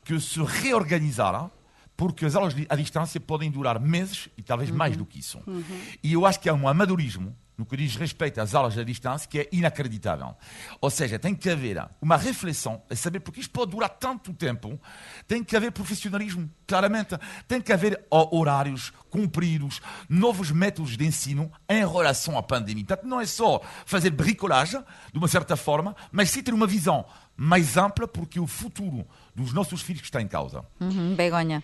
que 0.04 0.18
se 0.20 0.40
reorganizar 0.40 1.50
porque 1.96 2.24
as 2.24 2.34
aulas 2.34 2.54
à 2.70 2.76
distância 2.76 3.20
podem 3.20 3.50
durar 3.50 3.78
meses 3.78 4.30
e 4.34 4.42
talvez 4.42 4.70
uhum. 4.70 4.76
mais 4.76 4.96
do 4.96 5.04
que 5.04 5.18
isso. 5.18 5.38
Uhum. 5.46 5.62
E 6.02 6.14
eu 6.14 6.24
acho 6.24 6.40
que 6.40 6.48
há 6.48 6.54
um 6.54 6.66
amadorismo 6.66 7.36
no 7.60 7.66
que 7.66 7.76
diz 7.76 7.94
respeito 7.94 8.40
às 8.40 8.54
aulas 8.54 8.76
à 8.78 8.82
distância, 8.82 9.28
que 9.28 9.40
é 9.40 9.48
inacreditável. 9.52 10.34
Ou 10.80 10.88
seja, 10.88 11.18
tem 11.18 11.34
que 11.34 11.50
haver 11.50 11.86
uma 12.00 12.16
reflexão 12.16 12.82
a 12.88 12.96
saber 12.96 13.20
porque 13.20 13.40
isto 13.40 13.50
pode 13.50 13.72
durar 13.72 13.90
tanto 13.90 14.32
tempo, 14.32 14.80
tem 15.28 15.44
que 15.44 15.54
haver 15.54 15.70
profissionalismo, 15.70 16.50
claramente. 16.66 17.18
Tem 17.46 17.60
que 17.60 17.70
haver 17.70 18.02
horários 18.10 18.92
cumpridos, 19.10 19.82
novos 20.08 20.50
métodos 20.50 20.96
de 20.96 21.06
ensino 21.06 21.52
em 21.68 21.86
relação 21.86 22.38
à 22.38 22.42
pandemia. 22.42 22.84
Portanto, 22.86 23.06
não 23.06 23.20
é 23.20 23.26
só 23.26 23.60
fazer 23.84 24.10
bricolagem, 24.10 24.82
de 25.12 25.18
uma 25.18 25.28
certa 25.28 25.54
forma, 25.54 25.94
mas 26.10 26.30
sim 26.30 26.42
ter 26.42 26.54
uma 26.54 26.66
visão 26.66 27.04
mais 27.36 27.76
ampla, 27.76 28.08
porque 28.08 28.40
o 28.40 28.46
futuro 28.46 29.06
dos 29.34 29.52
nossos 29.52 29.82
filhos 29.82 30.02
está 30.02 30.20
em 30.22 30.28
causa. 30.28 30.64
Uhum, 30.80 31.14
Begonha. 31.14 31.62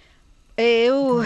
Eu 0.56 1.22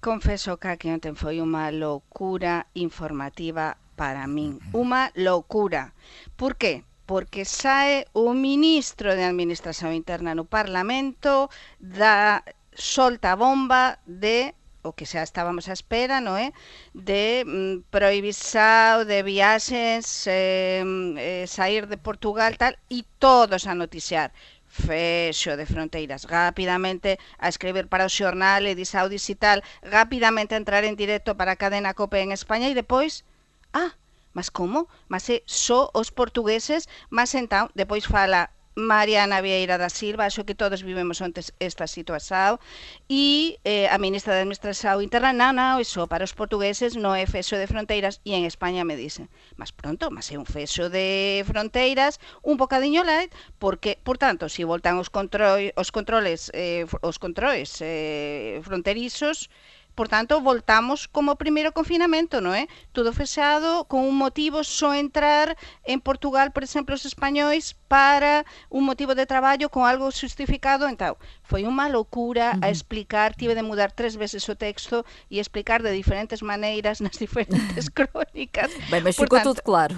confesso 0.00 0.56
que 0.56 0.88
ontem 0.88 1.14
foi 1.14 1.42
uma 1.42 1.68
loucura 1.68 2.64
informativa 2.74 3.76
para 4.00 4.24
min. 4.24 4.56
Unha 4.72 5.12
loucura. 5.12 5.92
Por 6.40 6.56
qué? 6.56 6.88
porque 7.10 7.42
sae 7.42 8.06
o 8.14 8.30
ministro 8.38 9.18
de 9.18 9.26
Administración 9.26 9.98
Interna 9.98 10.30
no 10.38 10.46
Parlamento 10.46 11.50
da 11.82 12.46
solta 12.70 13.34
bomba 13.34 13.98
de 14.06 14.54
o 14.86 14.94
que 14.96 15.04
xa 15.10 15.26
estábamos 15.26 15.66
á 15.66 15.74
espera, 15.74 16.22
non 16.22 16.38
é? 16.38 16.48
Eh? 16.48 16.50
De 16.94 17.24
mm, 17.42 17.90
prohibisao 17.90 19.02
de 19.10 19.26
viaxes, 19.26 20.06
eh, 20.30 20.86
eh, 21.18 21.44
sair 21.50 21.90
de 21.90 21.98
Portugal, 21.98 22.54
tal, 22.56 22.78
e 22.88 23.02
todos 23.18 23.66
a 23.66 23.74
noticiar 23.74 24.30
fexo 24.70 25.58
de 25.58 25.66
fronteiras 25.66 26.30
rapidamente 26.30 27.18
a 27.42 27.50
escribir 27.50 27.90
para 27.90 28.06
o 28.06 28.14
xornal 28.18 28.62
e 28.70 28.78
disao 28.78 29.10
digital 29.10 29.66
rapidamente 29.82 30.54
a 30.54 30.62
entrar 30.62 30.86
en 30.86 30.94
directo 30.94 31.34
para 31.34 31.58
a 31.58 31.60
cadena 31.60 31.90
COPE 31.98 32.22
en 32.22 32.30
España 32.30 32.70
e 32.70 32.78
depois 32.78 33.26
Ah, 33.72 33.92
mas 34.32 34.50
como? 34.50 34.88
Mas 35.08 35.28
é 35.30 35.42
só 35.46 35.90
os 35.94 36.10
portugueses, 36.10 36.88
mas 37.10 37.34
entón, 37.34 37.70
depois 37.74 38.04
fala 38.06 38.50
Mariana 38.76 39.42
Vieira 39.42 39.78
da 39.78 39.88
Silva, 39.88 40.26
acho 40.26 40.44
que 40.44 40.54
todos 40.54 40.82
vivemos 40.82 41.20
antes 41.20 41.52
esta 41.58 41.86
situación, 41.86 42.58
e 43.08 43.58
eh, 43.64 43.88
a 43.90 43.98
ministra 43.98 44.34
da 44.34 44.40
Administración 44.46 45.02
Interna, 45.02 45.34
non, 45.34 45.58
non, 45.58 45.82
iso 45.82 46.06
para 46.06 46.22
os 46.22 46.32
portugueses 46.32 46.94
non 46.94 47.18
é 47.18 47.26
feso 47.26 47.58
de 47.58 47.66
fronteiras, 47.66 48.22
e 48.22 48.38
en 48.38 48.46
España 48.46 48.86
me 48.86 48.94
dicen, 48.94 49.26
mas 49.58 49.74
pronto, 49.74 50.08
mas 50.14 50.30
é 50.30 50.38
un 50.38 50.46
feso 50.46 50.86
de 50.86 51.42
fronteiras, 51.50 52.22
un 52.46 52.54
bocadiño 52.56 53.02
light, 53.02 53.34
porque, 53.58 53.98
por 53.98 54.16
tanto, 54.22 54.46
se 54.46 54.62
si 54.62 54.64
voltan 54.64 55.02
os, 55.02 55.10
control, 55.10 55.74
os 55.74 55.90
controles, 55.90 56.54
eh, 56.54 56.86
os 57.02 57.18
controles 57.18 57.82
eh, 57.82 58.62
fronterizos, 58.62 59.50
Por 60.00 60.08
tanto, 60.08 60.40
voltamos 60.40 61.06
como 61.06 61.36
primeiro 61.36 61.76
confinamento, 61.76 62.40
non 62.40 62.56
é? 62.56 62.72
Tudo 62.96 63.12
fechado, 63.12 63.84
con 63.84 64.00
un 64.00 64.16
motivo 64.16 64.64
só 64.64 64.96
entrar 64.96 65.60
en 65.84 66.00
Portugal, 66.00 66.56
por 66.56 66.64
exemplo, 66.64 66.96
os 66.96 67.04
españois 67.04 67.76
para 67.84 68.48
un 68.72 68.88
motivo 68.88 69.12
de 69.12 69.28
traballo 69.28 69.68
con 69.68 69.84
algo 69.84 70.08
justificado. 70.08 70.88
Entón, 70.88 71.20
foi 71.44 71.68
unha 71.68 71.92
loucura 71.92 72.56
a 72.64 72.72
explicar, 72.72 73.36
tive 73.36 73.52
de 73.52 73.60
mudar 73.60 73.92
tres 73.92 74.16
veces 74.16 74.48
o 74.48 74.56
texto 74.56 75.04
e 75.28 75.36
explicar 75.36 75.84
de 75.84 75.92
diferentes 75.92 76.40
maneiras 76.40 77.04
nas 77.04 77.20
diferentes 77.20 77.92
crónicas. 77.92 78.72
Ben, 78.88 79.04
mas 79.04 79.20
ficou 79.20 79.36
tudo 79.44 79.60
claro. 79.60 79.92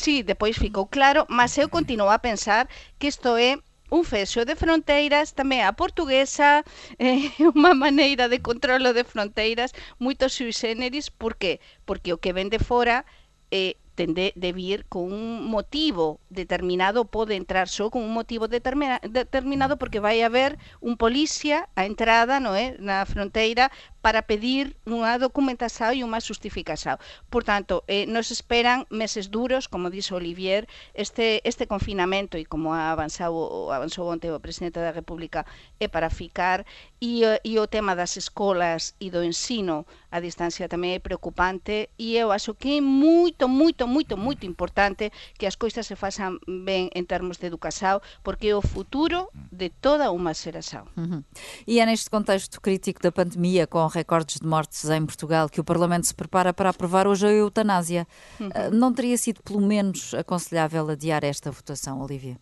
Sí, 0.00 0.24
depois 0.24 0.56
ficou 0.56 0.88
claro, 0.88 1.28
mas 1.28 1.60
eu 1.60 1.68
continuo 1.68 2.08
a 2.08 2.16
pensar 2.16 2.72
que 2.96 3.12
isto 3.12 3.36
é 3.36 3.60
un 3.96 4.02
fexo 4.12 4.40
de 4.48 4.56
fronteiras, 4.62 5.36
tamén 5.38 5.60
a 5.68 5.76
portuguesa, 5.80 6.64
eh, 7.06 7.28
unha 7.52 7.74
maneira 7.84 8.24
de 8.32 8.38
controlo 8.48 8.90
de 8.96 9.04
fronteiras 9.12 9.70
moito 10.04 10.24
sui 10.32 10.52
generis, 10.62 11.06
por 11.20 11.32
que? 11.40 11.52
Porque 11.88 12.14
o 12.16 12.20
que 12.22 12.32
vende 12.38 12.58
fora 12.70 13.04
eh, 13.52 13.76
tende 13.94 14.32
de 14.34 14.50
vir 14.52 14.86
con 14.88 15.12
un 15.12 15.44
motivo 15.46 16.20
determinado, 16.30 17.04
pode 17.04 17.36
entrar 17.36 17.68
só 17.68 17.90
con 17.92 18.02
un 18.02 18.12
motivo 18.12 18.48
determina, 18.48 18.96
determinado 19.04 19.76
porque 19.76 20.00
vai 20.00 20.22
haber 20.22 20.58
un 20.80 20.96
policía 20.96 21.68
a 21.76 21.84
entrada, 21.84 22.40
no 22.40 22.56
é, 22.56 22.80
na 22.80 23.04
fronteira 23.04 23.68
para 24.02 24.26
pedir 24.26 24.76
unha 24.84 25.16
documentación 25.16 25.94
e 25.94 26.02
unha 26.02 26.18
justificación. 26.18 26.98
Por 27.30 27.46
tanto, 27.46 27.86
eh, 27.86 28.04
nos 28.10 28.34
esperan 28.34 28.84
meses 28.90 29.30
duros, 29.30 29.70
como 29.70 29.88
dixo 29.88 30.18
Olivier, 30.18 30.66
este, 30.92 31.40
este 31.46 31.70
confinamento 31.70 32.34
e 32.36 32.44
como 32.44 32.74
ha 32.74 32.90
avanzado, 32.90 33.70
avanzou 33.70 34.10
onte 34.10 34.28
o 34.28 34.42
presidente 34.42 34.82
da 34.82 34.90
República 34.90 35.46
é 35.78 35.86
para 35.86 36.10
ficar 36.10 36.66
e, 36.98 37.22
eh, 37.22 37.40
e 37.46 37.62
o 37.62 37.70
tema 37.70 37.94
das 37.94 38.18
escolas 38.18 38.98
e 38.98 39.08
do 39.08 39.22
ensino 39.22 39.86
a 40.12 40.20
distancia 40.20 40.68
tamén 40.68 40.98
é 40.98 41.00
preocupante 41.00 41.88
e 41.96 42.20
eu 42.20 42.34
acho 42.34 42.52
que 42.52 42.76
é 42.76 42.80
moito, 42.84 43.48
moito, 43.48 43.88
moito, 43.88 44.14
moito 44.18 44.44
importante 44.44 45.08
que 45.40 45.48
as 45.48 45.56
coisas 45.56 45.88
se 45.88 45.96
façan 45.96 46.36
ben 46.44 46.92
en 46.92 47.08
termos 47.08 47.40
de 47.40 47.48
educação, 47.48 48.02
porque 48.20 48.52
é 48.52 48.56
o 48.56 48.60
futuro 48.60 49.32
de 49.50 49.70
toda 49.70 50.12
unha 50.12 50.36
xeração. 50.36 50.84
Uhum. 50.98 51.24
E 51.64 51.80
é 51.80 51.84
neste 51.86 52.12
contexto 52.12 52.60
crítico 52.60 53.00
da 53.00 53.14
pandemia, 53.14 53.64
com 53.64 53.80
recordes 53.92 54.40
de 54.40 54.46
mortes 54.46 54.88
em 54.90 55.04
Portugal, 55.04 55.48
que 55.48 55.60
o 55.60 55.64
Parlamento 55.64 56.06
se 56.06 56.14
prepara 56.14 56.52
para 56.52 56.70
aprovar 56.70 57.06
hoje 57.06 57.26
a 57.26 57.30
eutanásia. 57.30 58.06
Uhum. 58.40 58.50
Não 58.72 58.92
teria 58.92 59.16
sido, 59.16 59.42
pelo 59.42 59.60
menos, 59.60 60.14
aconselhável 60.14 60.88
adiar 60.90 61.24
esta 61.24 61.50
votação, 61.50 62.00
Olivia? 62.00 62.36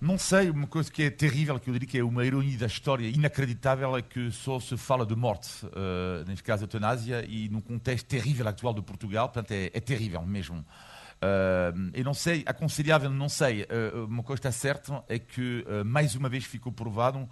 Não 0.00 0.18
sei, 0.18 0.50
uma 0.50 0.66
coisa 0.66 0.92
que 0.92 1.04
é 1.04 1.08
terrível, 1.08 1.58
que 1.58 1.70
eu 1.70 1.72
diria 1.72 1.88
que 1.88 1.98
é 1.98 2.04
uma 2.04 2.26
ironia 2.26 2.58
da 2.58 2.66
história 2.66 3.08
inacreditável, 3.08 3.96
é 3.96 4.02
que 4.02 4.30
só 4.30 4.60
se 4.60 4.76
fala 4.76 5.06
de 5.06 5.16
morte, 5.16 5.64
uh, 5.64 6.22
neste 6.26 6.42
caso 6.42 6.64
eutanásia, 6.64 7.24
e 7.26 7.48
num 7.48 7.62
contexto 7.62 8.06
terrível 8.06 8.46
atual 8.46 8.74
de 8.74 8.82
Portugal, 8.82 9.30
portanto 9.30 9.52
é, 9.52 9.70
é 9.72 9.80
terrível 9.80 10.20
mesmo. 10.20 10.58
Uh, 10.58 11.90
eu 11.94 12.04
não 12.04 12.12
sei, 12.12 12.42
aconselhável, 12.44 13.08
não 13.08 13.30
sei. 13.30 13.62
Uh, 13.62 14.04
uma 14.04 14.22
coisa 14.22 14.40
está 14.40 14.52
certa 14.52 15.02
é 15.08 15.18
que 15.18 15.64
mais 15.86 16.14
uma 16.14 16.28
vez 16.28 16.44
ficou 16.44 16.70
provado 16.70 17.26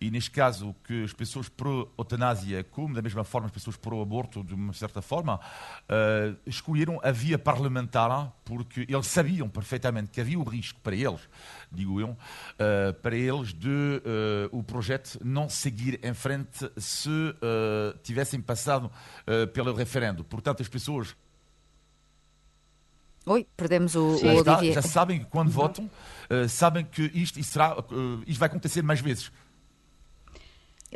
e 0.00 0.10
neste 0.10 0.30
caso 0.30 0.74
que 0.84 1.04
as 1.04 1.12
pessoas 1.12 1.48
pró-eutanásia, 1.48 2.64
como 2.64 2.94
da 2.94 3.00
mesma 3.00 3.24
forma 3.24 3.46
as 3.46 3.52
pessoas 3.52 3.76
pró-aborto, 3.76 4.44
de 4.44 4.54
uma 4.54 4.72
certa 4.72 5.00
forma, 5.00 5.36
uh, 5.36 6.36
escolheram 6.46 7.00
a 7.02 7.10
via 7.10 7.38
parlamentar 7.38 8.32
porque 8.44 8.86
eles 8.88 9.06
sabiam 9.06 9.48
perfeitamente 9.48 10.10
que 10.10 10.20
havia 10.20 10.38
o 10.38 10.44
risco 10.44 10.78
para 10.80 10.94
eles, 10.94 11.20
digo 11.72 12.00
eu, 12.00 12.10
uh, 12.10 12.92
para 13.00 13.16
eles 13.16 13.54
de 13.54 13.68
uh, 13.68 14.56
o 14.56 14.62
projeto 14.62 15.18
não 15.24 15.48
seguir 15.48 15.98
em 16.02 16.12
frente 16.12 16.70
se 16.76 17.08
tivessem 18.02 18.40
passado 18.40 18.90
pelo 19.52 19.72
referendo. 19.74 20.24
Portanto, 20.24 20.62
as 20.62 20.68
pessoas 20.68 21.16
Oi, 23.28 23.44
perdemos 23.56 23.96
o, 23.96 24.10
o 24.10 24.38
está, 24.38 24.62
Já 24.62 24.82
sabem 24.82 25.18
que 25.18 25.24
quando 25.24 25.48
uhum. 25.48 25.52
votam, 25.54 25.90
uh, 26.30 26.48
sabem 26.48 26.84
que 26.84 27.02
isto, 27.12 27.40
isto, 27.40 27.52
será, 27.52 27.76
uh, 27.76 28.22
isto 28.24 28.38
vai 28.38 28.48
acontecer 28.48 28.82
mais 28.82 29.00
vezes. 29.00 29.32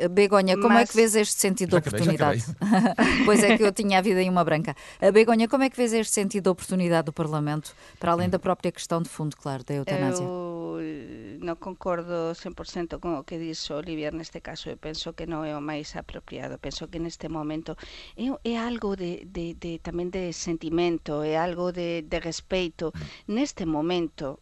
Begonha, 0.09 0.55
como 0.55 0.69
Mas... 0.69 0.89
é 0.89 0.91
que 0.91 0.95
vês 0.95 1.15
este 1.15 1.39
sentido 1.39 1.69
de 1.71 1.75
oportunidade? 1.75 2.43
pois 3.25 3.43
é 3.43 3.57
que 3.57 3.63
eu 3.63 3.71
tinha 3.71 3.99
a 3.99 4.01
vida 4.01 4.21
em 4.21 4.29
uma 4.29 4.43
branca. 4.43 4.75
Begonha, 5.13 5.47
como 5.47 5.63
é 5.63 5.69
que 5.69 5.77
vês 5.77 5.93
este 5.93 6.13
sentido 6.13 6.43
de 6.43 6.49
oportunidade 6.49 7.05
do 7.05 7.13
Parlamento, 7.13 7.75
para 7.99 8.11
além 8.11 8.29
da 8.29 8.39
própria 8.39 8.71
questão 8.71 9.01
de 9.01 9.09
fundo, 9.09 9.35
claro, 9.35 9.63
da 9.63 9.75
eutanásia? 9.75 10.23
Eu 10.23 11.39
não 11.41 11.55
concordo 11.55 12.33
100% 12.33 12.99
com 12.99 13.19
o 13.19 13.23
que 13.23 13.37
disse 13.37 13.73
Olivier 13.73 14.13
neste 14.13 14.39
caso. 14.41 14.69
Eu 14.69 14.77
penso 14.77 15.13
que 15.13 15.25
não 15.25 15.43
é 15.43 15.55
o 15.57 15.61
mais 15.61 15.95
apropriado. 15.95 16.57
Penso 16.59 16.87
que 16.87 16.99
neste 16.99 17.27
momento 17.29 17.75
é, 18.17 18.51
é 18.51 18.57
algo 18.57 18.95
de, 18.95 19.25
de, 19.25 19.53
de, 19.55 19.79
tamén 19.79 20.09
de 20.09 20.31
sentimento, 20.33 21.21
é 21.21 21.37
algo 21.37 21.71
de, 21.71 22.03
de 22.03 22.19
respeito. 22.19 22.93
Neste 23.27 23.65
momento, 23.65 24.39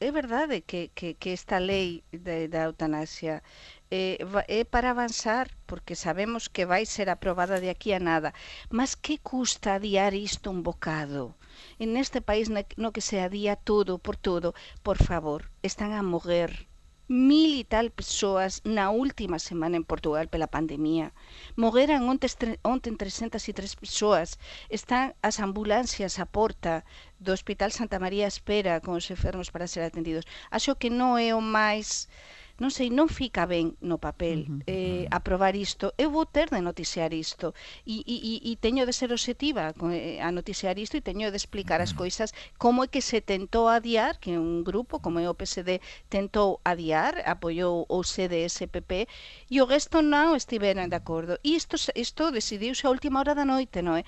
é 0.00 0.10
verdade 0.20 0.62
que, 0.68 0.90
que, 0.94 1.14
que 1.20 1.32
esta 1.32 1.58
lei 1.58 2.04
da 2.52 2.62
eutanasia 2.68 3.42
eh, 3.90 4.18
é 4.46 4.64
para 4.64 4.90
avanzar, 4.90 5.46
porque 5.66 5.94
sabemos 6.04 6.48
que 6.54 6.64
vai 6.72 6.84
ser 6.86 7.08
aprobada 7.10 7.56
de 7.60 7.70
aquí 7.70 7.90
a 7.92 8.00
nada. 8.10 8.30
Mas 8.70 8.94
que 8.94 9.18
custa 9.18 9.74
adiar 9.74 10.12
isto 10.14 10.50
un 10.50 10.62
bocado? 10.62 11.34
En 11.78 11.96
este 11.96 12.20
país 12.20 12.46
no 12.82 12.92
que 12.94 13.00
se 13.08 13.18
adía 13.20 13.56
todo 13.56 13.98
por 13.98 14.16
todo, 14.16 14.54
por 14.86 14.98
favor, 15.08 15.50
están 15.62 15.92
a 15.94 16.02
morrer 16.02 16.67
mil 17.08 17.56
e 17.56 17.64
tal 17.64 17.88
persoas 17.88 18.60
na 18.68 18.92
última 18.92 19.40
semana 19.40 19.80
en 19.80 19.84
Portugal 19.88 20.28
pela 20.28 20.46
pandemia. 20.46 21.16
Morreran 21.56 22.04
ontes, 22.04 22.36
ontem 22.60 22.94
303 22.94 23.40
persoas. 23.80 24.36
Están 24.68 25.16
as 25.24 25.40
ambulancias 25.40 26.20
a 26.20 26.28
porta 26.28 26.84
do 27.16 27.32
Hospital 27.32 27.72
Santa 27.72 27.96
María 27.96 28.28
espera 28.28 28.84
con 28.84 29.00
os 29.00 29.08
enfermos 29.08 29.48
para 29.48 29.66
ser 29.66 29.88
atendidos. 29.88 30.28
Acho 30.52 30.76
que 30.76 30.92
non 30.92 31.16
é 31.16 31.32
o 31.32 31.40
máis 31.40 32.12
non 32.58 32.70
sei, 32.74 32.90
non 32.90 33.06
fica 33.06 33.46
ben 33.46 33.78
no 33.80 33.98
papel 34.02 34.44
uh 34.44 34.50
-huh. 34.50 34.60
eh, 34.66 35.06
aprobar 35.14 35.54
isto. 35.54 35.94
Eu 35.94 36.10
vou 36.10 36.26
ter 36.26 36.50
de 36.50 36.60
noticiar 36.60 37.14
isto 37.14 37.54
e, 37.86 38.02
e, 38.02 38.16
e, 38.18 38.34
e 38.50 38.52
teño 38.58 38.82
de 38.84 38.92
ser 38.92 39.10
objetiva 39.14 39.70
eh, 39.94 40.18
a 40.18 40.30
noticiar 40.34 40.76
isto 40.78 40.98
e 40.98 41.06
teño 41.06 41.30
de 41.30 41.38
explicar 41.38 41.80
as 41.80 41.94
coisas 41.94 42.34
como 42.58 42.82
é 42.84 42.90
que 42.90 43.00
se 43.00 43.22
tentou 43.22 43.70
adiar, 43.70 44.18
que 44.18 44.34
un 44.34 44.66
grupo 44.66 44.98
como 44.98 45.22
é 45.22 45.30
o 45.30 45.38
PSD 45.38 45.78
tentou 46.10 46.58
adiar, 46.66 47.22
apoiou 47.24 47.86
o 47.86 48.02
CDSPP 48.02 49.06
e 49.48 49.62
o 49.62 49.68
resto 49.70 50.02
non 50.02 50.34
estiveran 50.34 50.90
de 50.90 50.98
acordo. 50.98 51.38
E 51.46 51.54
isto, 51.54 51.78
isto 51.94 52.34
decidiuse 52.34 52.82
a 52.84 52.90
última 52.90 53.22
hora 53.22 53.38
da 53.38 53.46
noite, 53.46 53.86
non 53.86 53.94
é? 53.94 54.04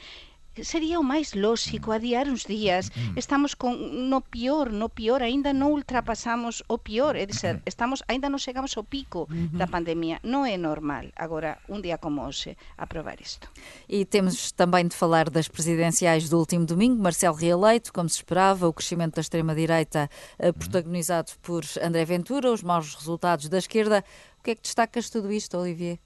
Sería 0.62 1.00
o 1.00 1.04
máis 1.04 1.34
lóxico 1.34 1.92
adiar 1.92 2.28
uns 2.28 2.46
días. 2.46 2.90
Mm. 2.94 3.18
Estamos 3.18 3.56
con 3.56 4.08
no 4.08 4.20
pior, 4.20 4.72
no 4.72 4.88
pior, 4.88 5.22
aínda 5.22 5.52
non 5.52 5.72
ultrapasamos 5.74 6.62
o 6.68 6.78
pior, 6.78 7.16
é 7.16 7.24
dizer, 7.26 7.62
estamos 7.64 8.02
aínda 8.06 8.28
non 8.28 8.38
chegamos 8.38 8.76
ao 8.76 8.84
pico 8.84 9.26
da 9.52 9.66
pandemia. 9.66 10.20
Non 10.24 10.44
é 10.44 10.56
normal 10.60 11.12
agora 11.16 11.58
un 11.68 11.80
día 11.82 11.98
como 11.98 12.24
hoxe 12.26 12.56
aprobar 12.76 13.18
isto. 13.20 13.48
E 13.88 14.04
temos 14.04 14.52
também 14.52 14.86
de 14.86 14.96
falar 14.96 15.30
das 15.30 15.48
presidenciais 15.48 16.28
do 16.28 16.38
último 16.38 16.66
domingo, 16.66 17.02
Marcelo 17.02 17.36
reeleito, 17.36 17.92
como 17.92 18.08
se 18.08 18.20
esperava, 18.20 18.68
o 18.68 18.72
crescimento 18.72 19.16
da 19.16 19.22
extrema-direita 19.22 20.08
eh, 20.38 20.52
protagonizado 20.52 21.32
por 21.42 21.64
André 21.82 22.04
Ventura, 22.04 22.50
os 22.50 22.62
maus 22.62 22.94
resultados 22.94 23.48
da 23.48 23.58
esquerda. 23.58 24.04
O 24.38 24.42
que 24.42 24.52
é 24.52 24.54
que 24.54 24.62
destacas 24.62 25.10
tudo 25.10 25.30
isto, 25.30 25.58
Olivier? 25.58 25.98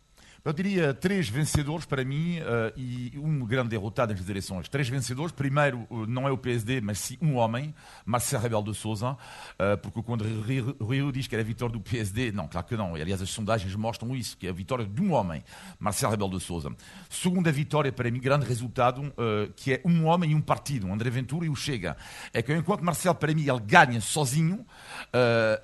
Eu 0.45 0.53
diria 0.53 0.93
três 0.93 1.27
vencedores 1.27 1.87
para 1.87 2.05
mim 2.05 2.39
uh, 2.41 2.71
e 2.77 3.13
um 3.17 3.47
grande 3.47 3.71
derrotado 3.71 4.13
nas 4.13 4.29
eleições. 4.29 4.69
Três 4.69 4.87
vencedores. 4.87 5.33
Primeiro, 5.33 5.87
uh, 5.89 6.07
não 6.07 6.29
é 6.29 6.31
o 6.31 6.37
PSD, 6.37 6.83
mas 6.83 6.99
sim 6.99 7.17
um 7.23 7.37
homem, 7.37 7.75
Marcelo 8.05 8.43
Rebelo 8.43 8.63
de 8.63 8.75
Souza, 8.75 9.13
uh, 9.13 9.79
porque 9.81 10.03
quando 10.03 10.23
Rio 10.23 11.11
diz 11.11 11.27
que 11.27 11.35
era 11.35 11.41
a 11.41 11.47
vitória 11.47 11.73
do 11.73 11.81
PSD, 11.81 12.31
não, 12.31 12.47
claro 12.47 12.67
que 12.67 12.77
não. 12.77 12.95
E, 12.95 13.01
aliás, 13.01 13.23
as 13.23 13.31
sondagens 13.31 13.75
mostram 13.75 14.15
isso, 14.15 14.37
que 14.37 14.47
é 14.47 14.51
a 14.51 14.53
vitória 14.53 14.85
de 14.85 15.01
um 15.01 15.15
homem, 15.15 15.43
Marcelo 15.79 16.11
Rebelo 16.11 16.39
de 16.39 16.45
Souza. 16.45 16.71
Segunda 17.09 17.51
vitória 17.51 17.91
para 17.91 18.11
mim, 18.11 18.21
grande 18.21 18.45
resultado, 18.45 19.15
que 19.57 19.73
é 19.73 19.81
um 19.83 20.05
homem 20.05 20.33
e 20.33 20.35
um 20.35 20.43
partido, 20.43 20.93
André 20.93 21.09
Ventura 21.09 21.47
e 21.47 21.49
o 21.49 21.57
Chega. 21.57 21.97
É 22.35 22.43
que 22.43 22.55
enquanto 22.55 22.85
Marcelo, 22.85 23.15
para 23.15 23.33
mim, 23.33 23.49
ele 23.49 23.61
ganha 23.61 23.99
sozinho, 23.99 24.67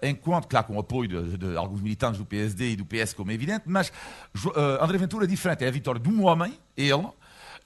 enquanto, 0.03 0.49
claro, 0.49 0.69
com 0.69 0.77
o 0.77 0.81
apoio 0.81 1.09
de, 1.09 1.37
de, 1.37 1.57
alguns 1.57 1.83
militantes 1.83 2.19
do 2.19 2.25
PSD 2.25 2.71
e 2.71 2.77
do 2.77 2.87
PS, 2.87 3.13
como 3.13 3.31
é 3.31 3.35
evidente, 3.35 3.65
mas 3.67 3.93
André 4.81 4.99
Ventura 4.99 5.25
é 5.25 5.29
diferente, 5.29 5.65
é 5.65 5.69
a 5.69 5.71
vitória 5.71 6.01
de 6.01 6.09
um 6.09 6.25
homem, 6.25 6.59
ele, 6.77 7.09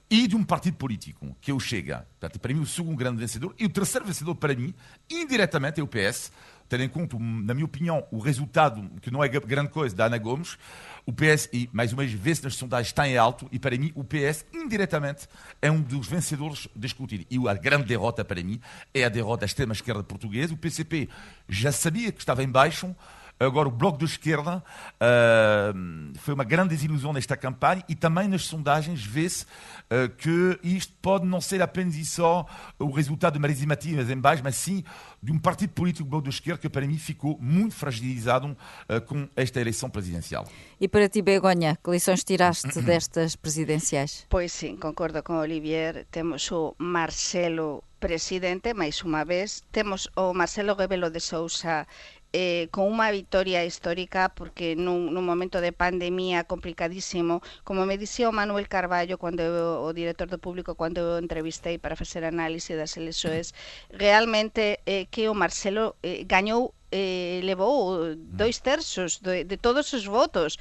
e 0.09 0.27
de 0.27 0.35
um 0.35 0.43
partido 0.43 0.77
político, 0.77 1.35
que 1.41 1.49
é 1.51 1.53
o 1.53 1.59
Chega. 1.59 2.07
Portanto, 2.19 2.39
para 2.39 2.53
mim, 2.53 2.61
o 2.61 2.65
segundo 2.65 2.95
grande 2.95 3.17
vencedor. 3.17 3.55
E 3.57 3.65
o 3.65 3.69
terceiro 3.69 4.05
vencedor, 4.05 4.35
para 4.35 4.53
mim, 4.55 4.73
indiretamente, 5.09 5.79
é 5.79 5.83
o 5.83 5.87
PS. 5.87 6.31
Tendo 6.67 6.83
em 6.83 6.89
conta, 6.89 7.15
na 7.19 7.53
minha 7.53 7.65
opinião, 7.65 8.03
o 8.11 8.17
resultado, 8.17 8.89
que 9.01 9.11
não 9.11 9.23
é 9.23 9.27
grande 9.27 9.69
coisa, 9.69 9.95
da 9.95 10.05
Ana 10.05 10.17
Gomes, 10.17 10.57
o 11.05 11.13
PS, 11.13 11.47
e 11.53 11.69
mais 11.71 11.93
uma 11.93 12.03
vez, 12.05 12.41
nas 12.41 12.55
sondagens, 12.55 12.87
está 12.87 13.07
em 13.07 13.17
alto, 13.17 13.47
e 13.51 13.59
para 13.59 13.77
mim, 13.77 13.91
o 13.93 14.03
PS, 14.03 14.45
indiretamente, 14.51 15.27
é 15.61 15.69
um 15.69 15.79
dos 15.79 16.07
vencedores 16.07 16.67
discutidos. 16.75 17.27
E 17.29 17.37
a 17.47 17.53
grande 17.53 17.85
derrota, 17.85 18.25
para 18.25 18.43
mim, 18.43 18.59
é 18.93 19.03
a 19.05 19.09
derrota 19.09 19.41
da 19.41 19.45
extrema-esquerda 19.45 20.03
portuguesa. 20.03 20.53
O 20.53 20.57
PCP 20.57 21.07
já 21.47 21.71
sabia 21.71 22.11
que 22.11 22.19
estava 22.19 22.43
em 22.43 22.49
baixo, 22.49 22.95
Agora, 23.39 23.67
o 23.67 23.71
Bloco 23.71 23.97
de 23.97 24.05
Esquerda 24.05 24.63
uh, 24.95 26.17
foi 26.19 26.33
uma 26.33 26.45
grande 26.45 26.69
desilusão 26.69 27.11
nesta 27.11 27.35
campanha 27.35 27.83
e 27.89 27.93
também 27.95 28.29
nas 28.29 28.43
sondagens 28.43 29.03
vê-se 29.03 29.43
uh, 29.43 30.09
que 30.17 30.57
isto 30.63 30.93
pode 31.01 31.25
não 31.25 31.41
ser 31.41 31.61
apenas 31.61 31.95
e 31.95 32.05
só 32.05 32.45
o 32.79 32.89
resultado 32.89 33.33
de 33.33 33.39
Marisa 33.39 33.65
Matias 33.65 34.09
em 34.09 34.17
baixo, 34.17 34.41
mas 34.41 34.55
sim 34.55 34.83
de 35.21 35.31
um 35.33 35.39
partido 35.39 35.73
político, 35.73 36.07
o 36.07 36.09
Bloco 36.09 36.29
de 36.29 36.29
Esquerda, 36.29 36.61
que 36.61 36.69
para 36.69 36.87
mim 36.87 36.97
ficou 36.97 37.37
muito 37.41 37.75
fragilizado 37.75 38.47
uh, 38.47 39.01
com 39.01 39.27
esta 39.35 39.59
eleição 39.59 39.89
presidencial. 39.89 40.47
E 40.79 40.87
para 40.87 41.09
ti, 41.09 41.21
Begonha, 41.21 41.77
que 41.83 41.91
lições 41.91 42.23
tiraste 42.23 42.79
destas 42.83 43.35
presidenciais? 43.35 44.25
Pois 44.29 44.51
sim, 44.51 44.77
concordo 44.77 45.21
com 45.23 45.33
Olivier. 45.33 46.05
Temos 46.09 46.49
o 46.51 46.73
Marcelo 46.77 47.83
presidente, 47.99 48.73
máis 48.73 49.01
unha 49.03 49.25
vez. 49.25 49.63
Temos 49.71 50.07
o 50.15 50.33
Marcelo 50.33 50.75
Rebelo 50.75 51.09
de 51.09 51.19
Sousa 51.19 51.87
eh, 52.35 52.67
con 52.75 52.91
unha 52.91 53.15
histórica 53.63 54.27
porque 54.27 54.75
nun, 54.75 55.15
nun 55.15 55.23
momento 55.23 55.63
de 55.63 55.71
pandemia 55.71 56.43
complicadísimo, 56.43 57.39
como 57.63 57.87
me 57.87 57.95
dixía 57.95 58.27
o 58.27 58.35
Manuel 58.35 58.67
Carballo 58.67 59.15
cando 59.15 59.39
eu, 59.39 59.87
o 59.87 59.95
director 59.95 60.27
do 60.27 60.43
público 60.45 60.75
cando 60.75 60.99
eu 60.99 61.23
entrevistei 61.23 61.79
para 61.79 61.95
facer 61.95 62.27
análise 62.27 62.75
das 62.75 62.99
eleições, 62.99 63.55
realmente 63.87 64.83
eh, 64.83 65.07
que 65.07 65.31
o 65.31 65.33
Marcelo 65.33 65.95
eh, 66.03 66.27
gañou 66.27 66.75
eh, 66.91 67.41
levou 67.43 68.15
dois 68.15 68.59
terços 68.59 69.19
de, 69.19 69.43
de 69.43 69.57
todos 69.57 69.91
os 69.93 70.05
votos, 70.05 70.57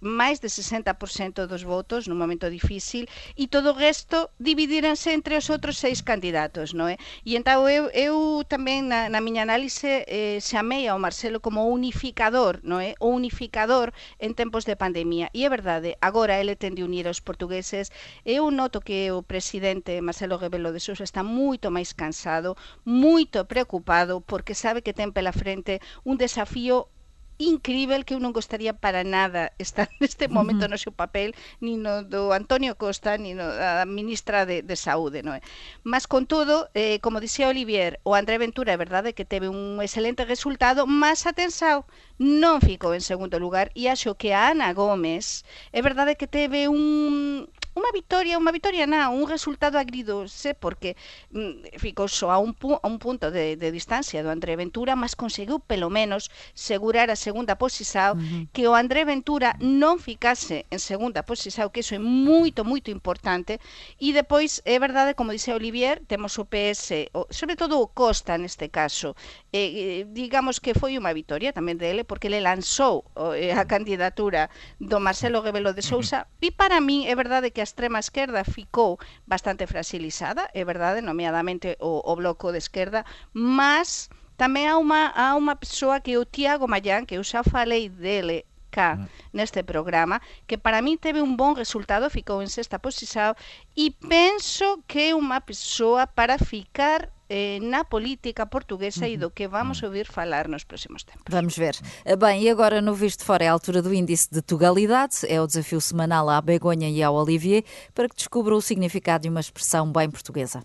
máis 0.00 0.40
de 0.40 0.48
60% 0.48 1.46
dos 1.46 1.62
votos 1.62 2.06
num 2.06 2.16
momento 2.16 2.50
difícil 2.50 3.06
e 3.36 3.46
todo 3.46 3.70
o 3.70 3.78
resto 3.78 4.30
dividiranse 4.38 5.10
entre 5.10 5.36
os 5.36 5.50
outros 5.50 5.78
seis 5.78 6.00
candidatos, 6.00 6.72
non 6.72 6.88
é? 6.88 6.96
E 7.24 7.36
entón 7.36 7.66
eu, 7.68 7.90
eu 7.92 8.42
tamén 8.46 8.88
na, 8.88 9.08
na 9.10 9.20
miña 9.20 9.42
análise 9.42 10.06
eh, 10.06 10.38
chamei 10.40 10.88
ao 10.88 10.98
Marcelo 10.98 11.40
como 11.40 11.68
unificador, 11.68 12.60
non 12.62 12.80
é? 12.80 12.94
O 13.00 13.12
unificador 13.12 13.92
en 14.18 14.32
tempos 14.32 14.64
de 14.64 14.76
pandemia. 14.76 15.28
E 15.34 15.44
é 15.44 15.50
verdade, 15.50 15.96
agora 16.00 16.38
ele 16.40 16.56
ten 16.56 16.74
de 16.74 16.84
unir 16.84 17.06
aos 17.06 17.20
portugueses. 17.20 17.90
Eu 18.24 18.50
noto 18.50 18.80
que 18.80 19.10
o 19.10 19.22
presidente 19.22 20.00
Marcelo 20.00 20.38
Rebelo 20.38 20.72
de 20.72 20.80
Sousa 20.80 21.04
está 21.04 21.22
moito 21.22 21.70
máis 21.70 21.92
cansado, 21.92 22.56
moito 22.84 23.44
preocupado 23.44 24.20
porque 24.20 24.54
sabe 24.54 24.82
que 24.82 24.96
ten 24.96 25.12
pela 25.12 25.32
frente 25.32 25.73
realmente 25.74 25.80
un 26.04 26.18
desafío 26.18 26.88
incrível 27.36 28.04
que 28.04 28.14
eu 28.14 28.22
non 28.22 28.30
gostaría 28.30 28.78
para 28.78 29.02
nada 29.02 29.50
estar 29.58 29.90
neste 29.98 30.30
momento 30.30 30.70
no 30.70 30.78
seu 30.78 30.94
papel 30.94 31.34
ni 31.58 31.74
no 31.74 32.06
do 32.06 32.30
Antonio 32.30 32.78
Costa 32.78 33.18
ni 33.18 33.34
no 33.34 33.42
da 33.42 33.82
ministra 33.90 34.46
de, 34.46 34.62
de 34.62 34.76
Saúde 34.78 35.26
non 35.26 35.34
é? 35.34 35.42
mas 35.82 36.06
con 36.06 36.30
todo, 36.30 36.70
eh, 36.78 37.02
como 37.02 37.18
dixía 37.18 37.50
Olivier 37.50 37.98
o 38.06 38.14
André 38.14 38.38
Ventura 38.38 38.70
é 38.70 38.78
verdade 38.78 39.18
que 39.18 39.26
teve 39.26 39.50
un 39.50 39.82
excelente 39.82 40.22
resultado, 40.22 40.86
mas 40.86 41.26
atensao 41.26 41.90
non 42.22 42.62
ficou 42.62 42.94
en 42.94 43.02
segundo 43.02 43.42
lugar 43.42 43.74
e 43.74 43.90
acho 43.90 44.14
que 44.14 44.30
a 44.30 44.54
Ana 44.54 44.70
Gómez 44.70 45.42
é 45.74 45.82
verdade 45.82 46.14
que 46.14 46.30
teve 46.30 46.70
un 46.70 47.50
unha 47.74 47.90
vitoria, 47.90 48.38
unha 48.38 48.54
vitoria 48.54 48.86
na, 48.86 49.10
un 49.10 49.26
resultado 49.26 49.82
agridose 49.82 50.54
porque 50.54 50.94
mm, 51.34 51.74
ficou 51.82 52.06
só 52.06 52.30
a 52.30 52.38
un, 52.38 52.54
pu 52.54 52.78
a 52.78 52.86
un 52.86 53.02
punto 53.02 53.34
de, 53.34 53.58
de 53.58 53.68
distancia 53.74 54.22
do 54.22 54.30
André 54.30 54.54
Ventura, 54.54 54.94
mas 54.94 55.18
conseguiu 55.18 55.58
pelo 55.58 55.90
menos 55.90 56.30
segurar 56.54 57.10
a 57.10 57.18
segunda 57.18 57.58
posición, 57.58 58.14
uh 58.14 58.22
-huh. 58.22 58.42
que 58.54 58.70
o 58.70 58.78
André 58.78 59.02
Ventura 59.02 59.58
non 59.58 59.98
ficase 59.98 60.70
en 60.70 60.78
segunda 60.78 61.26
posición, 61.26 61.74
que 61.74 61.82
iso 61.82 61.98
é 61.98 62.02
moito, 62.02 62.62
moito 62.62 62.94
importante, 62.94 63.58
e 63.98 64.14
depois 64.14 64.62
é 64.62 64.78
verdade, 64.78 65.18
como 65.18 65.34
dixe 65.34 65.50
Olivier, 65.50 65.98
temos 66.06 66.38
o 66.38 66.46
PS, 66.46 67.10
o, 67.10 67.26
sobre 67.34 67.58
todo 67.58 67.82
o 67.82 67.90
Costa 67.90 68.38
neste 68.38 68.70
caso, 68.70 69.18
eh, 69.50 70.06
digamos 70.14 70.62
que 70.62 70.78
foi 70.78 70.94
unha 70.94 71.10
vitoria 71.10 71.50
tamén 71.50 71.74
dele, 71.74 72.06
porque 72.06 72.30
le 72.30 72.38
lanzou 72.38 73.02
eh, 73.34 73.50
a 73.50 73.66
candidatura 73.66 74.46
do 74.78 75.02
Marcelo 75.02 75.42
Rebelo 75.42 75.74
de 75.74 75.82
Sousa, 75.82 76.22
uh 76.22 76.26
-huh. 76.30 76.46
e 76.46 76.48
para 76.54 76.78
min 76.78 77.10
é 77.10 77.14
verdade 77.18 77.50
que 77.50 77.63
a 77.64 77.68
extrema 77.68 77.98
esquerda 77.98 78.44
ficou 78.44 79.00
bastante 79.24 79.64
fragilizada, 79.64 80.52
é 80.52 80.62
verdade, 80.68 81.00
nomeadamente 81.00 81.80
o, 81.80 82.04
o 82.04 82.12
bloco 82.14 82.52
de 82.52 82.60
esquerda, 82.60 83.08
mas 83.32 84.12
tamén 84.36 84.68
há 84.68 84.76
unha, 84.76 85.02
há 85.16 85.32
unha 85.32 85.56
persoa 85.56 86.04
que 86.04 86.12
é 86.12 86.20
o 86.20 86.28
Tiago 86.28 86.68
Mayán, 86.68 87.08
que 87.08 87.16
eu 87.16 87.24
xa 87.24 87.40
falei 87.40 87.88
dele 87.88 88.44
cá 88.68 89.00
ah. 89.00 89.08
neste 89.32 89.64
programa, 89.64 90.20
que 90.44 90.58
para 90.58 90.82
mí 90.84 91.00
teve 91.00 91.24
un 91.24 91.40
bon 91.40 91.56
resultado, 91.56 92.12
ficou 92.12 92.44
en 92.44 92.52
sexta 92.52 92.76
posición, 92.76 93.32
e 93.72 93.94
penso 93.96 94.84
que 94.84 95.14
é 95.14 95.16
unha 95.16 95.40
persoa 95.40 96.04
para 96.04 96.36
ficar 96.36 97.08
eh, 97.36 97.58
na 97.60 97.82
política 97.84 98.46
portuguesa 98.46 99.08
e 99.08 99.16
do 99.16 99.28
que 99.28 99.48
vamos 99.48 99.82
ouvir 99.82 100.06
falar 100.06 100.46
nos 100.46 100.62
próximos 100.62 101.02
tempos. 101.02 101.24
Vamos 101.28 101.56
ver. 101.56 101.74
Bem, 102.16 102.42
e 102.42 102.48
agora 102.48 102.80
no 102.80 102.94
Visto 102.94 103.24
Fora 103.24 103.42
é 103.42 103.48
a 103.48 103.52
altura 103.52 103.82
do 103.82 103.92
índice 103.92 104.28
de 104.30 104.40
Tugalidade, 104.40 105.16
é 105.26 105.40
o 105.40 105.46
desafio 105.46 105.80
semanal 105.80 106.30
à 106.30 106.40
Begonha 106.40 106.88
e 106.88 107.02
ao 107.02 107.12
Olivier 107.16 107.64
para 107.92 108.08
que 108.08 108.14
descubra 108.14 108.54
o 108.54 108.60
significado 108.60 109.22
de 109.22 109.28
uma 109.28 109.40
expressão 109.40 109.90
bem 109.90 110.08
portuguesa. 110.08 110.62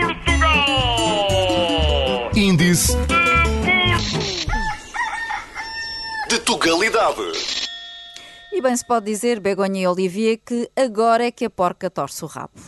Portugal! 0.00 0.76
Índice 2.36 2.92
de 6.28 6.38
Tugalidade. 6.40 7.32
E 8.52 8.60
bem 8.60 8.76
se 8.76 8.84
pode 8.84 9.06
dizer, 9.06 9.40
Begonha 9.40 9.80
e 9.80 9.86
Olivier, 9.86 10.38
que 10.44 10.70
agora 10.76 11.24
é 11.24 11.30
que 11.30 11.46
a 11.46 11.50
porca 11.50 11.88
torce 11.88 12.22
o 12.22 12.26
rabo. 12.26 12.60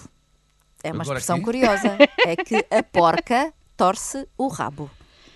É 0.89 0.93
uma 0.93 1.03
Agora 1.03 1.19
expressão 1.19 1.37
aqui? 1.37 1.45
curiosa. 1.45 1.97
É 2.27 2.37
que 2.37 2.65
a 2.71 2.83
porca 2.83 3.53
torce 3.77 4.27
o 4.37 4.49
rabo. 4.49 4.91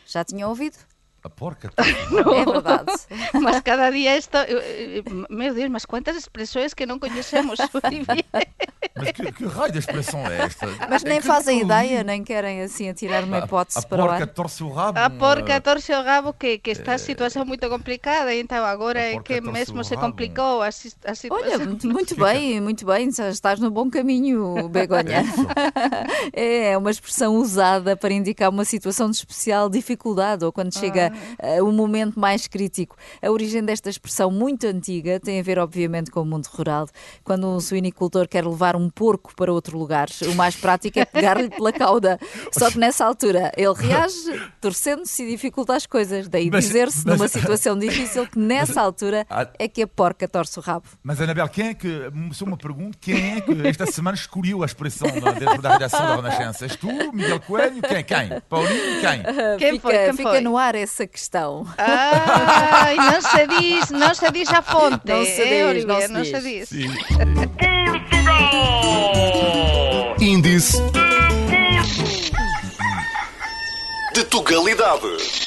Já 0.06 0.24
tinham 0.24 0.48
ouvido? 0.48 0.76
A 1.24 1.30
porca. 1.30 1.70
É 2.32 2.44
verdade. 2.44 2.92
Mas 3.40 3.60
cada 3.60 3.90
dia 3.90 4.16
isto. 4.16 4.36
Meu 5.30 5.54
Deus, 5.54 5.70
mas 5.70 5.84
quantas 5.84 6.16
expressões 6.16 6.74
que 6.74 6.84
não 6.84 6.98
conhecemos. 6.98 7.58
mas 8.96 9.12
que, 9.12 9.32
que, 9.32 9.44
raio 9.46 9.72
de 9.72 9.78
expressão 9.78 10.20
é 10.26 10.42
esta? 10.42 10.68
Mas 10.88 11.02
nem 11.04 11.18
é 11.18 11.20
fazem 11.20 11.58
que... 11.58 11.64
ideia, 11.64 12.02
nem 12.02 12.24
querem 12.24 12.62
assim 12.62 12.88
atirar 12.88 13.24
uma 13.24 13.38
hipótese 13.38 13.78
a, 13.78 13.82
a 13.82 13.86
para 13.86 14.04
o 14.04 14.08
ar. 14.08 14.14
A 14.14 14.18
porca 14.18 14.26
torce 14.26 14.64
o 14.64 14.70
rabo. 14.70 14.98
A 14.98 15.10
porca 15.10 15.60
torce 15.60 15.92
o 15.92 16.02
rabo, 16.02 16.32
que, 16.32 16.58
que 16.58 16.70
está 16.70 16.94
a 16.94 16.98
situação 16.98 17.44
muito 17.44 17.68
complicada, 17.68 18.34
então 18.34 18.64
agora 18.64 19.00
é 19.00 19.18
que 19.20 19.40
mesmo 19.40 19.84
se 19.84 19.96
complicou 19.96 20.62
a, 20.62 20.68
a 20.68 20.72
situação. 20.72 21.30
Olha, 21.30 21.58
muito 21.84 22.16
bem, 22.16 22.60
muito 22.60 22.84
bem, 22.84 23.08
estás 23.08 23.60
no 23.60 23.70
bom 23.70 23.88
caminho, 23.88 24.68
Begonha. 24.68 25.22
É, 26.32 26.72
é 26.72 26.78
uma 26.78 26.90
expressão 26.90 27.36
usada 27.36 27.96
para 27.96 28.12
indicar 28.12 28.50
uma 28.50 28.64
situação 28.64 29.10
de 29.10 29.16
especial 29.16 29.68
dificuldade 29.68 30.44
ou 30.44 30.52
quando 30.52 30.76
chega 30.76 31.11
uh, 31.12 31.64
o 31.64 31.72
momento 31.72 32.18
mais 32.18 32.46
crítico. 32.46 32.96
A 33.20 33.30
origem 33.30 33.62
desta 33.64 33.90
expressão 33.90 34.30
muito 34.30 34.66
antiga 34.66 35.20
tem 35.20 35.40
a 35.40 35.42
ver, 35.42 35.58
obviamente, 35.58 36.10
com 36.10 36.20
o 36.20 36.24
mundo 36.24 36.46
rural. 36.46 36.88
Quando 37.24 37.46
um 37.46 37.60
suinicultor 37.60 38.28
quer 38.28 38.46
levar 38.46 38.76
um 38.76 38.88
porco 38.90 39.34
para 39.34 39.52
outro 39.52 39.78
lugar, 39.78 40.08
o 40.26 40.34
mais 40.34 40.56
prático 40.56 40.98
é 40.98 41.04
pegar-lhe 41.04 41.48
pela 41.50 41.72
cauda. 41.72 42.18
Só 42.50 42.70
que 42.70 42.78
nessa 42.78 43.04
altura 43.04 43.52
ele 43.56 43.74
reage 43.74 44.50
torcendo-se 44.60 45.22
e 45.22 45.30
dificulta 45.30 45.74
as 45.74 45.86
coisas. 45.86 46.28
Daí 46.28 46.50
dizer-se, 46.50 47.06
numa 47.06 47.28
situação 47.28 47.78
difícil, 47.78 48.26
que 48.26 48.38
nessa 48.38 48.80
altura 48.80 49.26
é 49.58 49.68
que 49.68 49.82
a 49.82 49.86
porca 49.86 50.26
torce 50.28 50.58
o 50.58 50.62
rabo. 50.62 50.86
Mas, 51.02 51.20
Anabel, 51.20 51.48
quem 51.48 51.68
é 51.68 51.74
que, 51.74 52.10
só 52.32 52.44
uma 52.44 52.56
pergunta, 52.56 52.96
quem 53.00 53.36
é 53.36 53.40
que 53.40 53.66
esta 53.66 53.86
semana 53.86 54.16
escolheu 54.16 54.62
a 54.62 54.66
expressão 54.66 55.08
dentro 55.10 55.62
da 55.62 55.72
redação 55.72 56.00
da 56.00 56.16
Renascença? 56.16 56.64
És 56.64 56.76
tu, 56.76 56.88
Miguel 57.12 57.40
Coelho? 57.40 57.82
Quem? 57.82 58.04
Quem? 58.04 58.40
Paulinho? 58.48 59.00
Quem? 59.00 59.22
Quem 59.58 59.80
foi? 59.80 59.92
Fica, 59.92 60.04
quem 60.04 60.16
fica 60.16 60.40
no 60.40 60.56
ar 60.56 60.74
essa 60.74 61.01
essa 61.02 61.06
questão. 61.06 61.66
Ai, 61.76 62.96
não 62.96 63.20
se 63.20 63.46
diz, 63.46 63.90
não 63.90 64.14
se 64.14 64.30
diz 64.30 64.48
a 64.50 64.62
fonte. 64.62 65.00
Não 65.04 65.24
se 65.24 65.42
é, 65.42 65.74
diz, 65.74 65.84
não 65.84 66.00
se 66.00 66.08
diz. 66.08 66.10
Não 66.10 66.24
se 66.24 66.40
diz. 66.40 66.70
Índice 70.20 70.78
de 74.14 74.24
Tugalidade. 74.24 75.42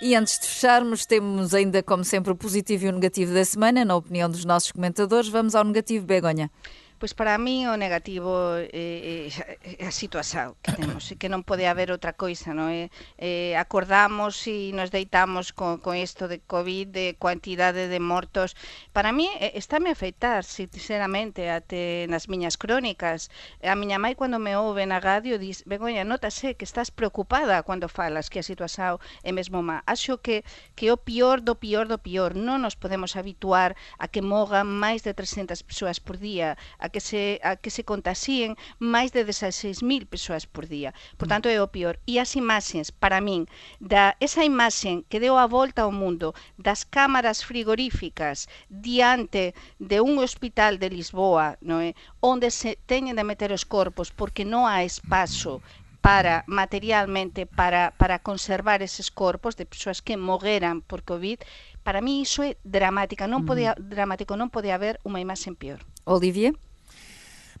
E 0.00 0.14
antes 0.14 0.38
de 0.38 0.46
fecharmos, 0.46 1.04
temos 1.04 1.52
ainda, 1.54 1.82
como 1.82 2.04
sempre, 2.04 2.30
o 2.30 2.36
positivo 2.36 2.86
e 2.86 2.88
o 2.88 2.92
negativo 2.92 3.34
da 3.34 3.44
semana. 3.44 3.84
Na 3.84 3.96
opinião 3.96 4.30
dos 4.30 4.44
nossos 4.44 4.70
comentadores, 4.70 5.28
vamos 5.28 5.56
ao 5.56 5.64
negativo, 5.64 6.06
Begonha. 6.06 6.48
Pois 6.98 7.14
para 7.14 7.38
mí 7.38 7.66
o 7.70 7.78
negativo 7.78 8.58
é, 8.58 9.30
é 9.78 9.86
a 9.86 9.94
situación 9.94 10.58
que 10.62 10.74
temos, 10.74 11.06
e 11.10 11.14
que 11.14 11.30
non 11.30 11.46
pode 11.46 11.70
haber 11.70 11.94
outra 11.94 12.10
coisa, 12.10 12.50
non 12.50 12.74
é? 12.74 12.90
Eh, 13.16 13.54
eh, 13.54 13.54
acordamos 13.56 14.34
e 14.50 14.74
nos 14.74 14.90
deitamos 14.90 15.54
con, 15.54 15.78
con 15.78 15.94
isto 15.94 16.26
de 16.26 16.42
COVID, 16.42 16.90
de 16.90 17.06
cantidade 17.14 17.86
de 17.86 18.00
mortos. 18.02 18.58
Para 18.90 19.14
mí 19.14 19.30
eh, 19.38 19.54
estáme 19.54 19.90
a 19.90 19.94
afeitar, 19.94 20.42
sinceramente, 20.42 21.46
até 21.54 22.10
nas 22.10 22.26
miñas 22.26 22.58
crónicas. 22.58 23.30
A 23.62 23.78
miña 23.78 24.02
mãe, 24.02 24.18
cando 24.18 24.42
me 24.42 24.58
ouve 24.58 24.82
na 24.82 24.98
radio, 24.98 25.38
diz, 25.38 25.62
Begoña, 25.70 26.02
notase 26.02 26.58
que 26.58 26.66
estás 26.66 26.90
preocupada 26.90 27.62
cando 27.62 27.86
falas 27.86 28.26
que 28.26 28.42
a 28.42 28.48
situación 28.50 28.98
é 29.22 29.30
mesmo 29.30 29.62
má. 29.62 29.86
Acho 29.86 30.18
que, 30.18 30.42
que 30.74 30.90
o 30.90 30.98
pior 30.98 31.46
do 31.46 31.54
pior 31.54 31.86
do 31.86 32.02
pior. 32.02 32.34
Non 32.34 32.58
nos 32.58 32.74
podemos 32.74 33.14
habituar 33.14 33.78
a 34.02 34.10
que 34.10 34.18
mogan 34.18 34.66
máis 34.66 35.06
de 35.06 35.14
300 35.14 35.62
persoas 35.62 36.02
por 36.02 36.18
día, 36.18 36.58
a 36.82 36.87
a 36.88 36.90
que 36.90 37.04
se, 37.04 37.38
a 37.44 37.60
que 37.60 37.68
se 37.68 37.84
contaxíen 37.84 38.56
máis 38.80 39.12
de 39.12 39.22
16.000 39.28 40.08
persoas 40.08 40.48
por 40.48 40.64
día. 40.64 40.96
Por 41.20 41.28
tanto, 41.28 41.52
é 41.52 41.60
o 41.60 41.68
pior. 41.68 42.00
E 42.08 42.16
as 42.16 42.32
imaxes, 42.32 42.88
para 42.88 43.20
min, 43.20 43.44
da 43.76 44.16
esa 44.24 44.42
imaxen 44.42 45.04
que 45.12 45.20
deu 45.20 45.36
a 45.36 45.44
volta 45.46 45.84
ao 45.84 45.92
mundo 45.92 46.32
das 46.56 46.88
cámaras 46.88 47.44
frigoríficas 47.44 48.48
diante 48.72 49.52
de 49.76 50.00
un 50.00 50.16
hospital 50.24 50.80
de 50.80 50.88
Lisboa, 50.88 51.60
non 51.60 51.84
é? 51.84 51.92
onde 52.24 52.48
se 52.48 52.80
teñen 52.88 53.20
de 53.20 53.28
meter 53.28 53.52
os 53.52 53.68
corpos 53.68 54.08
porque 54.08 54.48
non 54.48 54.64
há 54.64 54.80
espazo 54.80 55.60
para 56.00 56.44
materialmente 56.46 57.44
para, 57.44 57.92
para 58.00 58.22
conservar 58.22 58.80
eses 58.80 59.10
corpos 59.10 59.60
de 59.60 59.66
persoas 59.66 60.00
que 60.00 60.16
morreran 60.16 60.80
por 60.80 61.02
COVID, 61.02 61.42
para 61.82 62.00
mí 62.00 62.22
iso 62.22 62.42
é 62.42 62.56
dramática, 62.64 63.26
non 63.26 63.44
pode, 63.44 63.66
dramático, 63.76 64.36
non 64.36 64.48
pode 64.48 64.70
haber 64.72 65.02
unha 65.04 65.20
imaxen 65.20 65.56
peor. 65.56 65.82
Olivier? 66.04 66.56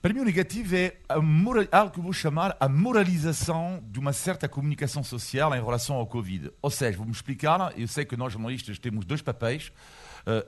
Para 0.00 0.14
o 0.20 0.24
negativo 0.24 0.76
é 0.76 0.96
moral, 1.20 1.66
algo 1.72 1.92
que 1.92 1.98
eu 1.98 2.04
vou 2.04 2.12
chamar 2.12 2.56
a 2.60 2.68
moralização 2.68 3.82
de 3.90 3.98
uma 3.98 4.12
certa 4.12 4.48
comunicação 4.48 5.02
social 5.02 5.52
em 5.56 5.60
relação 5.60 5.96
ao 5.96 6.06
Covid. 6.06 6.52
Ou 6.62 6.70
seja, 6.70 6.96
vou-me 6.96 7.10
explicar, 7.10 7.72
eu 7.76 7.88
sei 7.88 8.04
que 8.04 8.16
nós 8.16 8.32
jornalistas 8.32 8.78
temos 8.78 9.04
dois 9.04 9.22
papéis, 9.22 9.72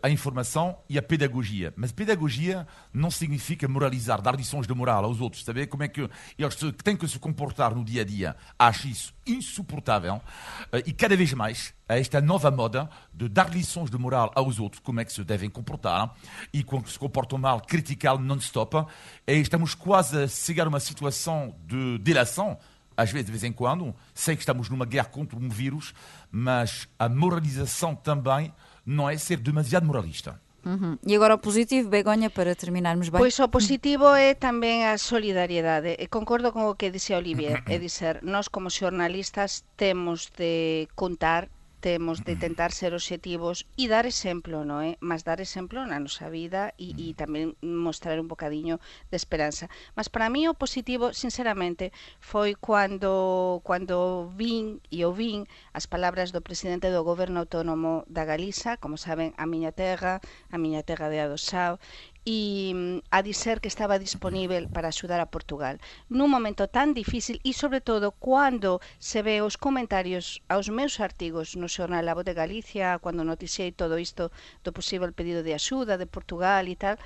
a 0.03 0.11
informação 0.11 0.79
e 0.89 0.99
a 0.99 1.03
pedagogia. 1.03 1.73
Mas 1.77 1.93
pedagogia 1.93 2.67
não 2.93 3.11
significa 3.11 3.67
moralizar, 3.69 4.21
dar 4.21 4.35
lições 4.35 4.67
de 4.67 4.75
moral 4.75 5.05
aos 5.05 5.21
outros, 5.21 5.45
saber 5.45 5.67
como 5.67 5.83
é 5.83 5.89
que 5.89 6.09
eles 6.39 6.57
têm 6.83 6.97
que 6.97 7.07
se 7.09 7.19
comportar 7.19 7.75
no 7.75 7.85
dia 7.85 8.03
a 8.03 8.05
dia. 8.05 8.37
Acho 8.59 8.89
isso 8.89 9.15
insuportável 9.27 10.15
uh, 10.15 10.83
e 10.85 10.93
cada 10.93 11.17
vez 11.17 11.33
mais 11.33 11.75
a 11.89 11.99
esta 11.99 12.21
nova 12.21 12.51
moda 12.51 12.89
de 13.13 13.29
dar 13.29 13.51
lições 13.51 13.91
de 13.91 13.99
moral 13.99 14.31
aos 14.35 14.61
outros, 14.61 14.81
como 14.81 15.01
é 15.01 15.05
que 15.05 15.13
se 15.13 15.25
devem 15.25 15.51
comportar, 15.51 16.15
e 16.53 16.63
quando 16.63 16.89
se 16.89 16.99
comportam 16.99 17.37
mal, 17.37 17.61
criticá-lo 17.61 18.21
non-stop. 18.21 18.87
Estamos 19.27 19.75
quase 19.75 20.23
a 20.23 20.29
chegar 20.29 20.67
a 20.67 20.69
uma 20.69 20.79
situação 20.79 21.57
de 21.67 21.99
delação, 21.99 22.57
às 22.97 23.11
vezes, 23.11 23.27
de 23.27 23.33
vez 23.33 23.43
em 23.43 23.53
quando. 23.53 23.93
Sei 24.15 24.37
que 24.37 24.43
estamos 24.43 24.69
numa 24.69 24.85
guerra 24.85 25.09
contra 25.09 25.37
um 25.37 25.49
vírus, 25.49 25.93
mas 26.31 26.89
a 26.97 27.09
moralização 27.09 27.95
também 27.95 28.53
não 28.85 29.09
é 29.09 29.17
ser 29.17 29.39
demasiado 29.39 29.87
moralista. 29.87 30.41
Uhum. 30.65 30.99
E 31.07 31.17
agora 31.17 31.35
o 31.35 31.39
positivo, 31.39 31.89
Begonha, 31.89 32.29
para 32.29 32.55
terminarmos 32.55 33.09
bem? 33.09 33.19
Pois 33.19 33.39
o 33.41 33.49
positivo 33.49 34.13
é 34.13 34.37
tamén 34.37 34.85
a 34.85 35.01
solidariedade. 35.01 35.97
E 35.97 36.05
concordo 36.13 36.53
con 36.53 36.69
o 36.69 36.77
que 36.77 36.93
disse 36.93 37.17
Olivier, 37.17 37.65
é 37.73 37.81
dizer, 37.81 38.21
nós 38.21 38.53
como 38.53 38.69
xornalistas 38.69 39.65
temos 39.81 40.29
de 40.37 40.85
contar 40.93 41.49
temos 41.81 42.23
de 42.25 42.37
tentar 42.37 42.71
ser 42.71 42.93
obxectivos 42.93 43.67
e 43.75 43.89
dar 43.89 44.05
exemplo, 44.05 44.63
non 44.69 44.85
é? 44.85 44.95
Eh? 44.95 44.95
Mas 45.01 45.25
dar 45.25 45.41
exemplo 45.41 45.81
na 45.89 45.97
nosa 45.97 46.29
vida 46.29 46.77
e, 46.77 46.93
e 46.95 47.17
tamén 47.17 47.57
mostrar 47.65 48.21
un 48.21 48.29
bocadiño 48.29 48.79
de 49.09 49.17
esperanza. 49.17 49.73
Mas 49.97 50.13
para 50.13 50.29
mí 50.29 50.45
o 50.47 50.55
positivo, 50.55 51.17
sinceramente, 51.17 51.91
foi 52.21 52.53
cando 52.55 53.65
cando 53.65 54.29
vin 54.37 54.85
e 54.93 55.03
o 55.09 55.11
vin 55.17 55.49
as 55.73 55.89
palabras 55.89 56.31
do 56.31 56.45
presidente 56.45 56.93
do 56.93 57.01
Goberno 57.03 57.41
Autónomo 57.41 58.05
da 58.07 58.29
Galiza, 58.29 58.77
como 58.77 59.01
saben, 59.01 59.33
a 59.41 59.49
miña 59.49 59.73
terra, 59.73 60.21
a 60.53 60.57
miña 60.61 60.85
terra 60.85 61.09
de 61.09 61.19
Adosao, 61.25 61.81
e 62.25 62.73
mm, 62.75 62.99
a 63.11 63.23
dizer 63.23 63.61
que 63.61 63.69
estaba 63.69 63.99
disponível 63.99 64.69
para 64.69 64.93
axudar 64.93 65.21
a 65.21 65.33
Portugal. 65.33 65.81
Nun 66.13 66.29
momento 66.29 66.69
tan 66.69 66.93
difícil 66.93 67.41
e 67.41 67.57
sobre 67.57 67.81
todo 67.81 68.13
cando 68.13 68.83
se 69.01 69.25
ve 69.25 69.41
os 69.41 69.57
comentarios 69.57 70.45
aos 70.53 70.69
meus 70.69 71.01
artigos 71.01 71.57
no 71.57 71.69
xornal 71.71 72.05
A 72.05 72.17
Voz 72.17 72.27
de 72.29 72.37
Galicia 72.37 73.01
cando 73.01 73.25
noticiei 73.25 73.73
todo 73.73 73.97
isto 73.97 74.29
do 74.65 74.75
posible 74.77 75.17
pedido 75.17 75.41
de 75.41 75.57
axuda 75.57 75.97
de 75.97 76.11
Portugal 76.11 76.69
e 76.69 76.77
tal 76.77 77.01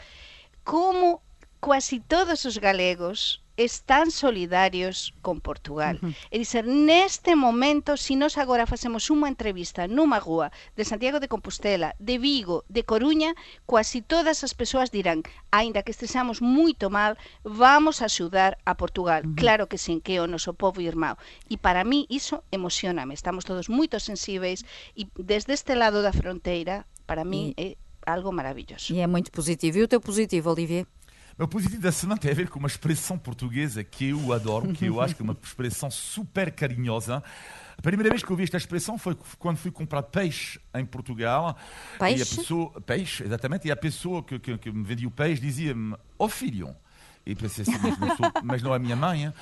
como 0.66 1.22
quasi 1.60 2.00
todos 2.00 2.44
os 2.44 2.58
galegos 2.58 3.43
están 3.56 4.10
solidarios 4.10 5.12
con 5.20 5.40
Portugal. 5.40 5.98
Uh 6.02 6.08
-huh. 6.08 6.14
É 6.30 6.38
dizer, 6.38 6.64
neste 6.66 7.36
momento, 7.36 7.96
se 7.96 8.14
si 8.14 8.16
nós 8.16 8.38
agora 8.38 8.62
facemos 8.62 9.10
unha 9.10 9.26
entrevista 9.26 9.90
nunha 9.90 10.22
rúa 10.22 10.54
de 10.78 10.86
Santiago 10.86 11.18
de 11.18 11.26
Compostela, 11.26 11.98
de 11.98 12.14
Vigo, 12.22 12.62
de 12.70 12.86
Coruña, 12.86 13.34
quasi 13.66 14.06
todas 14.06 14.46
as 14.46 14.54
persoas 14.54 14.94
dirán, 14.94 15.26
aínda 15.50 15.82
que 15.82 15.90
estresamos 15.90 16.38
moito 16.38 16.94
mal, 16.94 17.18
vamos 17.42 17.98
a 17.98 18.06
axudar 18.06 18.54
a 18.62 18.78
Portugal. 18.78 19.26
Uh 19.26 19.34
-huh. 19.34 19.40
Claro 19.42 19.66
que 19.66 19.82
sin 19.82 19.98
que 19.98 20.22
o 20.22 20.30
noso 20.30 20.54
povo 20.54 20.78
irmão. 20.78 21.18
E 21.50 21.58
para 21.58 21.82
mí 21.82 22.06
iso 22.06 22.46
emocioname. 22.54 23.18
Estamos 23.18 23.42
todos 23.42 23.66
moito 23.66 23.98
sensíveis 23.98 24.62
e 24.94 25.10
desde 25.18 25.50
este 25.58 25.74
lado 25.74 25.98
da 26.06 26.14
fronteira, 26.14 26.86
para 27.10 27.26
mí 27.26 27.50
e... 27.58 27.74
é 27.74 27.76
algo 28.06 28.30
maravilhoso. 28.30 28.94
E 28.94 29.02
é 29.02 29.08
muito 29.10 29.34
positivo. 29.34 29.78
E 29.78 29.82
o 29.82 29.90
teu 29.90 29.98
positivo, 29.98 30.54
Olivier? 30.54 30.86
O 31.36 31.48
positivo 31.48 31.82
da 31.82 31.90
semana 31.90 32.20
tem 32.20 32.30
a 32.30 32.34
ver 32.34 32.48
com 32.48 32.60
uma 32.60 32.68
expressão 32.68 33.18
portuguesa 33.18 33.82
que 33.82 34.10
eu 34.10 34.32
adoro, 34.32 34.72
que 34.72 34.86
eu 34.86 35.00
acho 35.00 35.16
que 35.16 35.22
é 35.22 35.24
uma 35.24 35.36
expressão 35.42 35.90
super 35.90 36.52
carinhosa. 36.52 37.20
A 37.76 37.82
primeira 37.82 38.08
vez 38.08 38.22
que 38.22 38.30
eu 38.30 38.36
vi 38.36 38.44
esta 38.44 38.56
expressão 38.56 38.96
foi 38.96 39.16
quando 39.36 39.56
fui 39.56 39.72
comprar 39.72 40.04
peixe 40.04 40.60
em 40.72 40.86
Portugal. 40.86 41.56
Peixe? 41.98 42.18
E 42.18 42.22
a 42.22 42.26
pessoa, 42.36 42.80
peixe, 42.82 43.24
exatamente. 43.24 43.66
E 43.66 43.72
a 43.72 43.76
pessoa 43.76 44.22
que, 44.22 44.38
que, 44.38 44.56
que 44.58 44.70
me 44.70 44.84
vendia 44.84 45.08
o 45.08 45.10
peixe 45.10 45.42
dizia-me: 45.42 45.94
Ó 46.16 46.26
oh, 46.26 46.28
filho. 46.28 46.74
E 47.26 47.34
pensei 47.34 47.62
assim, 47.62 47.78
mas 47.82 47.98
não, 47.98 48.16
sou, 48.16 48.32
mas 48.44 48.62
não 48.62 48.72
é 48.72 48.76
a 48.76 48.78
minha 48.78 48.94
mãe. 48.94 49.32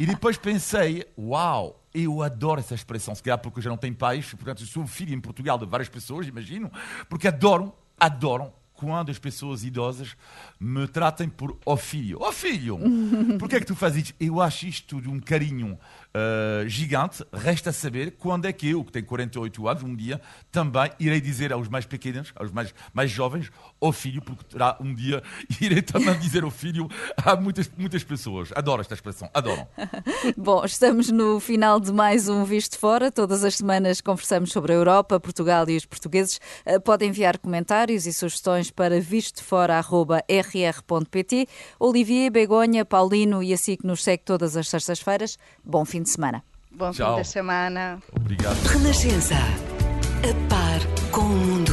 E 0.00 0.06
depois 0.06 0.38
pensei: 0.38 1.04
Uau, 1.18 1.84
eu 1.92 2.22
adoro 2.22 2.60
essa 2.60 2.74
expressão. 2.74 3.14
Se 3.14 3.22
calhar 3.22 3.38
porque 3.38 3.58
eu 3.58 3.62
já 3.62 3.68
não 3.68 3.76
tenho 3.76 3.94
peixe, 3.94 4.34
portanto, 4.36 4.62
eu 4.62 4.66
sou 4.66 4.86
filho 4.86 5.12
em 5.12 5.20
Portugal 5.20 5.58
de 5.58 5.66
várias 5.66 5.90
pessoas, 5.90 6.26
imagino, 6.26 6.72
porque 7.10 7.28
adoram, 7.28 7.74
adoram 8.00 8.54
quando 8.74 9.10
as 9.10 9.18
pessoas 9.18 9.64
idosas 9.64 10.16
me 10.58 10.86
tratem 10.88 11.28
por 11.28 11.58
ó 11.64 11.74
oh 11.74 11.76
filho. 11.76 12.18
Ó 12.20 12.28
oh 12.28 12.32
filho, 12.32 12.78
por 13.38 13.48
que 13.48 13.56
é 13.56 13.60
que 13.60 13.66
tu 13.66 13.76
fazes 13.76 14.04
isto? 14.04 14.14
Eu 14.18 14.40
acho 14.40 14.66
isto 14.66 15.00
de 15.00 15.08
um 15.08 15.20
carinho 15.20 15.78
uh, 16.14 16.68
gigante. 16.68 17.24
Resta 17.32 17.72
saber 17.72 18.12
quando 18.12 18.46
é 18.46 18.52
que 18.52 18.70
eu, 18.70 18.84
que 18.84 18.92
tenho 18.92 19.06
48 19.06 19.68
anos, 19.68 19.82
um 19.82 19.94
dia 19.94 20.20
também 20.50 20.90
irei 20.98 21.20
dizer 21.20 21.52
aos 21.52 21.68
mais 21.68 21.84
pequenos, 21.86 22.32
aos 22.36 22.50
mais, 22.50 22.74
mais 22.92 23.10
jovens, 23.10 23.50
oh 23.80 23.92
filho, 23.92 24.20
porque 24.22 24.44
terá 24.44 24.76
um 24.80 24.94
dia 24.94 25.22
irei 25.60 25.82
também 25.82 26.18
dizer 26.18 26.44
ao 26.44 26.50
filho 26.50 26.88
a 27.16 27.36
muitas, 27.36 27.70
muitas 27.76 28.04
pessoas. 28.04 28.50
Adoro 28.54 28.80
esta 28.80 28.94
expressão, 28.94 29.28
adoram. 29.32 29.66
Bom, 30.36 30.64
estamos 30.64 31.10
no 31.10 31.40
final 31.40 31.80
de 31.80 31.92
mais 31.92 32.28
um 32.28 32.44
Visto 32.44 32.78
Fora. 32.78 33.10
Todas 33.10 33.44
as 33.44 33.56
semanas 33.56 34.00
conversamos 34.00 34.52
sobre 34.52 34.72
a 34.72 34.76
Europa, 34.76 35.18
Portugal 35.20 35.68
e 35.68 35.76
os 35.76 35.84
portugueses. 35.84 36.40
Uh, 36.66 36.80
podem 36.80 37.08
enviar 37.08 37.38
comentários 37.38 38.06
e 38.06 38.12
sugestões 38.12 38.70
para 38.70 39.00
vistofora.rr.pt. 39.00 41.48
Olivier, 41.78 42.30
Begonha, 42.30 42.84
Paulino 42.84 43.42
e 43.42 43.52
assim 43.52 43.76
que 43.76 43.86
nos 43.86 44.02
segue 44.02 44.22
todas 44.24 44.56
as 44.56 44.68
sextas-feiras. 44.68 45.38
Bom 45.64 45.84
fim 46.02 46.04
de 46.04 46.10
semana. 46.10 46.42
Bom 46.70 46.90
Tchau. 46.90 47.16
fim 47.16 47.22
de 47.22 47.28
semana. 47.28 47.98
Obrigado. 48.14 48.56
Renascença. 48.66 49.34
A 49.34 50.48
par 50.48 50.80
com 51.10 51.20
o 51.20 51.28
mundo. 51.28 51.72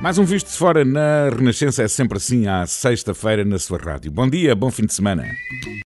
Mais 0.00 0.16
um 0.16 0.24
visto 0.24 0.46
de 0.46 0.52
fora 0.52 0.84
na 0.84 1.28
Renascença 1.28 1.82
é 1.82 1.88
sempre 1.88 2.18
assim 2.18 2.46
à 2.46 2.66
sexta-feira 2.66 3.44
na 3.44 3.58
sua 3.58 3.78
rádio. 3.78 4.10
Bom 4.12 4.28
dia, 4.28 4.54
bom 4.54 4.70
fim 4.70 4.86
de 4.86 4.94
semana. 4.94 5.24